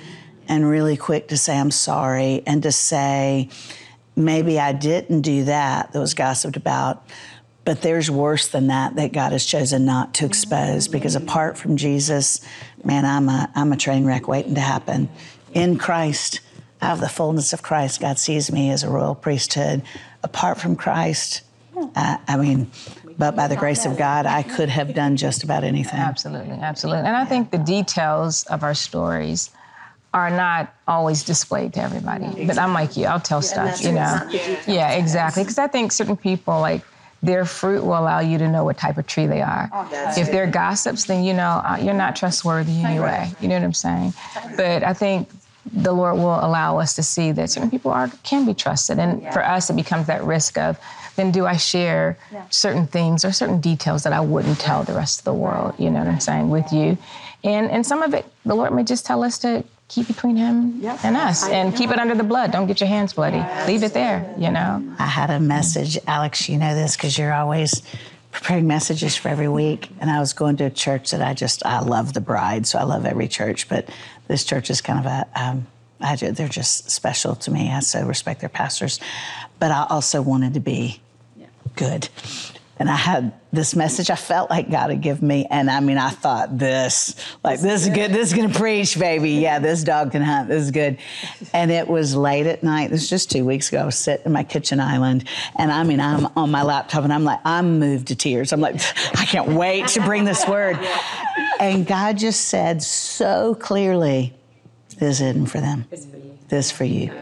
and 0.48 0.68
really 0.68 0.96
quick 0.96 1.28
to 1.28 1.36
say 1.36 1.56
I'm 1.56 1.70
sorry 1.70 2.42
and 2.46 2.64
to 2.64 2.72
say 2.72 3.48
maybe 4.16 4.58
I 4.58 4.72
didn't 4.72 5.20
do 5.20 5.44
that 5.44 5.92
that 5.92 6.00
was 6.00 6.14
gossiped 6.14 6.56
about. 6.56 7.06
But 7.68 7.82
there's 7.82 8.10
worse 8.10 8.48
than 8.48 8.68
that 8.68 8.96
that 8.96 9.12
God 9.12 9.32
has 9.32 9.44
chosen 9.44 9.84
not 9.84 10.14
to 10.14 10.24
expose 10.24 10.88
because 10.88 11.16
apart 11.16 11.58
from 11.58 11.76
Jesus, 11.76 12.40
man, 12.82 13.04
I'm 13.04 13.28
a, 13.28 13.52
I'm 13.54 13.74
a 13.74 13.76
train 13.76 14.06
wreck 14.06 14.26
waiting 14.26 14.54
to 14.54 14.60
happen. 14.62 15.10
In 15.52 15.76
Christ, 15.76 16.40
I 16.80 16.86
have 16.86 16.98
the 16.98 17.10
fullness 17.10 17.52
of 17.52 17.60
Christ, 17.60 18.00
God 18.00 18.18
sees 18.18 18.50
me 18.50 18.70
as 18.70 18.84
a 18.84 18.88
royal 18.88 19.14
priesthood. 19.14 19.82
Apart 20.22 20.58
from 20.58 20.76
Christ, 20.76 21.42
uh, 21.94 22.16
I 22.26 22.38
mean, 22.38 22.70
but 23.18 23.36
by 23.36 23.48
the 23.48 23.56
grace 23.56 23.84
of 23.84 23.98
God, 23.98 24.24
I 24.24 24.44
could 24.44 24.70
have 24.70 24.94
done 24.94 25.18
just 25.18 25.44
about 25.44 25.62
anything. 25.62 26.00
Absolutely, 26.00 26.54
absolutely. 26.54 27.06
And 27.06 27.18
I 27.18 27.26
think 27.26 27.50
the 27.50 27.58
details 27.58 28.44
of 28.44 28.62
our 28.62 28.72
stories 28.72 29.50
are 30.14 30.30
not 30.30 30.74
always 30.86 31.22
displayed 31.22 31.74
to 31.74 31.82
everybody. 31.82 32.46
But 32.46 32.56
I'm 32.56 32.72
like 32.72 32.96
you, 32.96 33.04
I'll 33.04 33.20
tell 33.20 33.42
stuff, 33.42 33.84
you 33.84 33.92
know. 33.92 34.26
Yeah, 34.66 34.92
exactly. 34.92 35.42
Because 35.42 35.58
I 35.58 35.66
think 35.66 35.92
certain 35.92 36.16
people, 36.16 36.60
like, 36.60 36.82
their 37.22 37.44
fruit 37.44 37.82
will 37.82 37.98
allow 37.98 38.20
you 38.20 38.38
to 38.38 38.48
know 38.48 38.64
what 38.64 38.78
type 38.78 38.96
of 38.96 39.06
tree 39.06 39.26
they 39.26 39.42
are. 39.42 39.68
if 40.16 40.30
they're 40.30 40.46
gossips, 40.46 41.04
then 41.04 41.24
you 41.24 41.34
know 41.34 41.62
uh, 41.64 41.78
you're 41.80 41.94
not 41.94 42.14
trustworthy 42.14 42.80
anyway. 42.82 43.30
You 43.40 43.48
know 43.48 43.56
what 43.56 43.64
I'm 43.64 43.74
saying? 43.74 44.14
But 44.56 44.84
I 44.84 44.92
think 44.92 45.28
the 45.72 45.92
Lord 45.92 46.14
will 46.16 46.38
allow 46.44 46.78
us 46.78 46.94
to 46.94 47.02
see 47.02 47.32
that 47.32 47.50
certain 47.50 47.70
people 47.70 47.90
are 47.90 48.08
can 48.22 48.46
be 48.46 48.54
trusted, 48.54 48.98
and 48.98 49.22
for 49.32 49.44
us, 49.44 49.68
it 49.68 49.76
becomes 49.76 50.06
that 50.06 50.22
risk 50.22 50.56
of 50.58 50.78
then 51.16 51.32
do 51.32 51.46
I 51.46 51.56
share 51.56 52.16
certain 52.50 52.86
things 52.86 53.24
or 53.24 53.32
certain 53.32 53.60
details 53.60 54.04
that 54.04 54.12
I 54.12 54.20
wouldn't 54.20 54.60
tell 54.60 54.84
the 54.84 54.92
rest 54.92 55.18
of 55.20 55.24
the 55.24 55.34
world? 55.34 55.74
You 55.76 55.90
know 55.90 55.98
what 55.98 56.08
I'm 56.08 56.20
saying 56.20 56.50
with 56.50 56.72
you, 56.72 56.96
and 57.42 57.70
and 57.70 57.84
some 57.84 58.02
of 58.02 58.14
it, 58.14 58.24
the 58.44 58.54
Lord 58.54 58.72
may 58.72 58.84
just 58.84 59.04
tell 59.04 59.24
us 59.24 59.38
to 59.38 59.64
keep 59.88 60.06
between 60.06 60.36
Him 60.36 60.80
and 61.02 61.16
us, 61.16 61.48
and 61.48 61.74
keep 61.74 61.90
it 61.90 61.98
under 61.98 62.14
the 62.14 62.24
blood. 62.24 62.52
Don't 62.52 62.66
get 62.66 62.80
your 62.80 62.88
hands 62.88 63.12
bloody. 63.14 63.42
Leave 63.66 63.82
it 63.82 63.94
there. 63.94 64.32
You 64.38 64.50
know. 64.50 64.82
I 64.98 65.06
had 65.06 65.30
a 65.30 65.40
message, 65.40 65.98
Alex, 66.06 66.48
you 66.48 66.58
know 66.58 66.74
this 66.74 66.96
because 66.96 67.16
you're 67.18 67.32
always 67.32 67.82
preparing 68.30 68.66
messages 68.66 69.16
for 69.16 69.28
every 69.28 69.48
week. 69.48 69.88
And 70.00 70.10
I 70.10 70.20
was 70.20 70.32
going 70.32 70.56
to 70.58 70.64
a 70.64 70.70
church 70.70 71.10
that 71.10 71.22
I 71.22 71.34
just, 71.34 71.64
I 71.64 71.80
love 71.80 72.12
the 72.12 72.20
bride, 72.20 72.66
so 72.66 72.78
I 72.78 72.82
love 72.82 73.06
every 73.06 73.26
church, 73.28 73.68
but 73.68 73.88
this 74.28 74.44
church 74.44 74.70
is 74.70 74.80
kind 74.80 74.98
of 74.98 75.06
a, 75.06 75.26
um, 75.34 75.66
I, 76.00 76.14
ju- 76.16 76.32
they're 76.32 76.48
just 76.48 76.90
special 76.90 77.34
to 77.36 77.50
me. 77.50 77.70
I 77.70 77.80
so 77.80 78.04
respect 78.06 78.40
their 78.40 78.48
pastors. 78.48 79.00
But 79.58 79.72
I 79.72 79.86
also 79.88 80.22
wanted 80.22 80.54
to 80.54 80.60
be 80.60 81.00
good. 81.74 82.08
And 82.78 82.88
I 82.88 82.96
had 82.96 83.32
this 83.50 83.74
message 83.74 84.10
I 84.10 84.14
felt 84.14 84.50
like 84.50 84.70
God 84.70 84.90
had 84.90 85.00
given 85.00 85.26
me. 85.26 85.46
And 85.50 85.70
I 85.70 85.80
mean, 85.80 85.98
I 85.98 86.10
thought 86.10 86.58
this, 86.58 87.14
like, 87.42 87.60
this 87.60 87.82
is 87.82 87.88
good. 87.88 88.12
This 88.12 88.28
is 88.28 88.34
going 88.34 88.50
to 88.50 88.58
preach, 88.58 88.98
baby. 88.98 89.32
Yeah, 89.32 89.58
this 89.58 89.82
dog 89.82 90.12
can 90.12 90.22
hunt. 90.22 90.48
This 90.48 90.62
is 90.62 90.70
good. 90.70 90.98
And 91.52 91.70
it 91.70 91.88
was 91.88 92.14
late 92.14 92.46
at 92.46 92.62
night. 92.62 92.90
This 92.90 93.00
was 93.00 93.10
just 93.10 93.30
two 93.30 93.44
weeks 93.44 93.68
ago. 93.68 93.80
I 93.80 93.84
was 93.84 93.98
sitting 93.98 94.26
in 94.26 94.32
my 94.32 94.44
kitchen 94.44 94.80
island. 94.80 95.24
And 95.56 95.72
I 95.72 95.82
mean, 95.82 96.00
I'm 96.00 96.26
on 96.36 96.50
my 96.50 96.62
laptop 96.62 97.04
and 97.04 97.12
I'm 97.12 97.24
like, 97.24 97.40
I'm 97.44 97.80
moved 97.80 98.08
to 98.08 98.14
tears. 98.14 98.52
I'm 98.52 98.60
like, 98.60 98.76
I 99.18 99.24
can't 99.24 99.48
wait 99.48 99.88
to 99.88 100.00
bring 100.00 100.24
this 100.24 100.46
word. 100.46 100.78
And 101.58 101.86
God 101.86 102.18
just 102.18 102.48
said 102.48 102.82
so 102.82 103.56
clearly, 103.56 104.34
this 104.98 105.20
isn't 105.20 105.46
for 105.46 105.60
them. 105.60 105.86
This 106.48 106.66
is 106.66 106.70
for 106.70 106.84
you. 106.84 107.12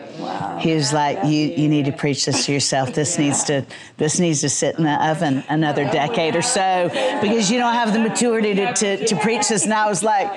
He 0.61 0.75
was 0.75 0.93
like, 0.93 1.25
you, 1.25 1.49
you 1.49 1.69
need 1.69 1.85
to 1.87 1.93
preach 1.93 2.25
this 2.25 2.47
to 2.47 2.53
yourself. 2.53 2.95
This 2.95 3.19
needs 3.19 3.45
to 3.45 3.65
this 3.97 4.19
needs 4.19 4.41
to 4.41 4.49
sit 4.49 4.77
in 4.77 4.85
the 4.85 5.07
oven 5.07 5.45
another 5.49 5.85
decade 5.85 6.37
or 6.37 6.43
so 6.43 6.89
because 7.21 7.51
you 7.51 7.59
don't 7.59 7.75
have 7.75 7.93
the 7.93 7.99
maturity 7.99 8.55
to, 8.55 8.73
to, 8.73 9.07
to 9.07 9.17
preach 9.17 9.49
this. 9.49 9.65
And 9.65 9.75
I 9.75 9.89
was 9.89 10.03
like, 10.03 10.29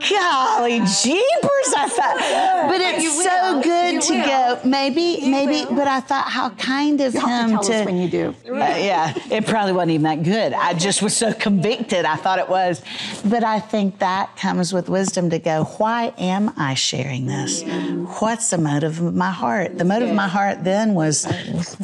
golly 0.00 0.78
jeepers, 0.78 1.72
I 1.76 1.88
thought. 1.88 2.18
But 2.78 2.94
it's 2.94 3.22
so 3.24 3.60
good 3.62 4.02
to 4.02 4.14
go. 4.24 4.60
Maybe, 4.64 5.28
maybe, 5.28 5.66
but 5.68 5.88
I 5.88 6.00
thought 6.00 6.28
how 6.28 6.50
kind 6.50 7.00
of 7.00 7.14
You 7.14 7.20
have 7.20 7.50
him 7.50 7.58
to 7.58 7.66
tell 7.66 7.80
us 7.80 7.86
when 7.86 7.96
you 7.96 8.08
do. 8.08 8.34
uh, 8.46 8.56
yeah, 8.56 9.14
it 9.30 9.46
probably 9.46 9.72
wasn't 9.72 9.92
even 9.92 10.02
that 10.04 10.22
good. 10.22 10.52
I 10.52 10.74
just 10.74 11.02
was 11.02 11.16
so 11.16 11.32
convicted. 11.32 12.04
I 12.04 12.16
thought 12.16 12.38
it 12.38 12.48
was. 12.48 12.82
But 13.24 13.42
I 13.44 13.58
think 13.60 13.98
that 13.98 14.36
comes 14.36 14.72
with 14.72 14.88
wisdom 14.88 15.30
to 15.30 15.38
go, 15.38 15.64
why 15.78 16.12
am 16.18 16.52
I 16.56 16.74
sharing 16.74 17.26
this? 17.26 17.62
What's 18.20 18.50
the 18.50 18.58
motive 18.58 19.00
of 19.00 19.14
my 19.14 19.30
heart? 19.30 19.76
The 19.78 19.84
motive 19.84 20.10
of 20.10 20.14
my 20.14 20.28
heart 20.28 20.62
then 20.64 20.94
was 20.94 21.26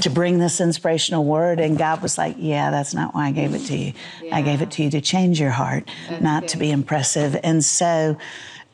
to 0.01 0.11
bring 0.11 0.39
this 0.39 0.61
inspirational 0.61 1.25
word. 1.25 1.59
And 1.61 1.77
God 1.77 2.03
was 2.03 2.17
like, 2.19 2.37
yeah, 2.39 2.71
that's 2.71 2.95
not 2.95 3.15
why 3.15 3.27
I 3.29 3.33
gave 3.33 3.55
it 3.55 3.65
to 3.67 3.77
you. 3.77 3.93
I 4.33 4.43
gave 4.43 4.63
it 4.63 4.71
to 4.73 4.83
you 4.85 4.91
to 4.91 5.01
change 5.01 5.41
your 5.41 5.51
heart, 5.51 5.89
not 6.21 6.49
to 6.49 6.57
be 6.57 6.71
impressive. 6.71 7.37
And 7.43 7.65
so, 7.65 8.17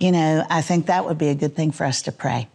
you 0.00 0.10
know, 0.12 0.44
I 0.48 0.62
think 0.62 0.86
that 0.86 1.04
would 1.04 1.18
be 1.18 1.28
a 1.28 1.34
good 1.34 1.54
thing 1.54 1.72
for 1.72 1.84
us 1.84 2.02
to 2.02 2.12
pray. 2.12 2.48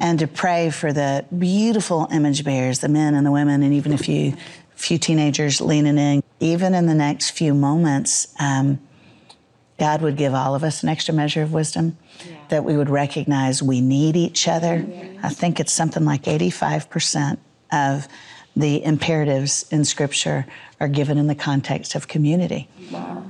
And 0.00 0.20
to 0.20 0.28
pray 0.28 0.70
for 0.70 0.92
the 0.92 1.26
beautiful 1.36 2.06
image 2.12 2.44
bearers, 2.44 2.78
the 2.78 2.88
men 2.88 3.16
and 3.16 3.26
the 3.26 3.32
women, 3.32 3.64
and 3.64 3.74
even 3.74 3.92
a 3.92 3.98
few, 3.98 4.34
few 4.76 4.96
teenagers 4.96 5.60
leaning 5.60 5.98
in. 5.98 6.22
Even 6.38 6.72
in 6.72 6.86
the 6.86 6.94
next 6.94 7.30
few 7.30 7.52
moments, 7.52 8.32
um, 8.38 8.78
God 9.76 10.02
would 10.02 10.16
give 10.16 10.34
all 10.34 10.54
of 10.54 10.62
us 10.62 10.84
an 10.84 10.88
extra 10.88 11.12
measure 11.12 11.42
of 11.42 11.52
wisdom, 11.52 11.98
that 12.48 12.64
we 12.64 12.76
would 12.76 12.88
recognize 12.88 13.60
we 13.60 13.80
need 13.80 14.14
each 14.16 14.46
other. 14.46 14.86
I 15.20 15.30
think 15.30 15.58
it's 15.58 15.72
something 15.72 16.04
like 16.04 16.22
85% 16.22 17.38
of 17.72 18.06
the 18.56 18.84
imperatives 18.84 19.66
in 19.70 19.84
Scripture 19.84 20.46
are 20.80 20.88
given 20.88 21.18
in 21.18 21.26
the 21.26 21.34
context 21.34 21.94
of 21.94 22.08
community. 22.08 22.68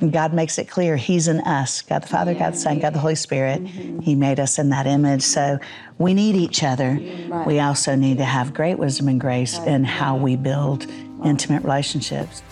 And 0.01 0.13
God 0.13 0.35
makes 0.35 0.59
it 0.59 0.69
clear 0.69 0.97
He's 0.97 1.29
in 1.29 1.41
us 1.41 1.83
God 1.83 2.03
the 2.03 2.09
Father, 2.09 2.35
God 2.35 2.55
the 2.55 2.59
Son, 2.59 2.79
God 2.79 2.95
the 2.95 2.99
Holy 2.99 3.15
Spirit. 3.15 3.63
Mm-hmm. 3.63 4.01
He 4.01 4.15
made 4.15 4.41
us 4.41 4.59
in 4.59 4.71
that 4.71 4.87
image. 4.87 5.23
So 5.23 5.59
we 5.99 6.15
need 6.15 6.35
each 6.35 6.63
other. 6.63 6.99
We 7.47 7.61
also 7.61 7.95
need 7.95 8.19
to 8.19 8.25
have 8.25 8.53
great 8.53 8.79
wisdom 8.79 9.09
and 9.09 9.21
grace 9.21 9.59
in 9.59 9.85
how 9.85 10.17
we 10.17 10.37
build 10.37 10.87
intimate 11.25 11.63
relationships. 11.63 12.43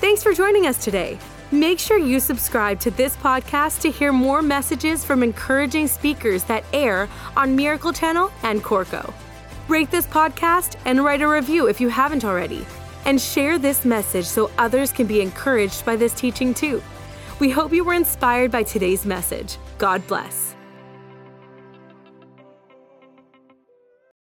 Thanks 0.00 0.22
for 0.22 0.32
joining 0.32 0.66
us 0.66 0.82
today. 0.82 1.18
Make 1.50 1.78
sure 1.78 1.98
you 1.98 2.20
subscribe 2.20 2.78
to 2.80 2.90
this 2.90 3.16
podcast 3.16 3.80
to 3.82 3.90
hear 3.90 4.12
more 4.12 4.42
messages 4.42 5.04
from 5.04 5.22
encouraging 5.22 5.88
speakers 5.88 6.44
that 6.44 6.64
air 6.72 7.08
on 7.36 7.56
Miracle 7.56 7.92
Channel 7.92 8.30
and 8.42 8.62
Corco. 8.62 9.12
Rate 9.68 9.90
this 9.90 10.06
podcast 10.06 10.76
and 10.86 11.04
write 11.04 11.20
a 11.20 11.28
review 11.28 11.68
if 11.68 11.78
you 11.78 11.90
haven't 11.90 12.24
already. 12.24 12.66
And 13.04 13.20
share 13.20 13.58
this 13.58 13.84
message 13.84 14.24
so 14.24 14.50
others 14.56 14.90
can 14.92 15.06
be 15.06 15.20
encouraged 15.20 15.84
by 15.84 15.94
this 15.94 16.14
teaching 16.14 16.54
too. 16.54 16.82
We 17.38 17.50
hope 17.50 17.72
you 17.72 17.84
were 17.84 17.94
inspired 17.94 18.50
by 18.50 18.62
today's 18.62 19.04
message. 19.04 19.58
God 19.76 20.06
bless. 20.06 20.57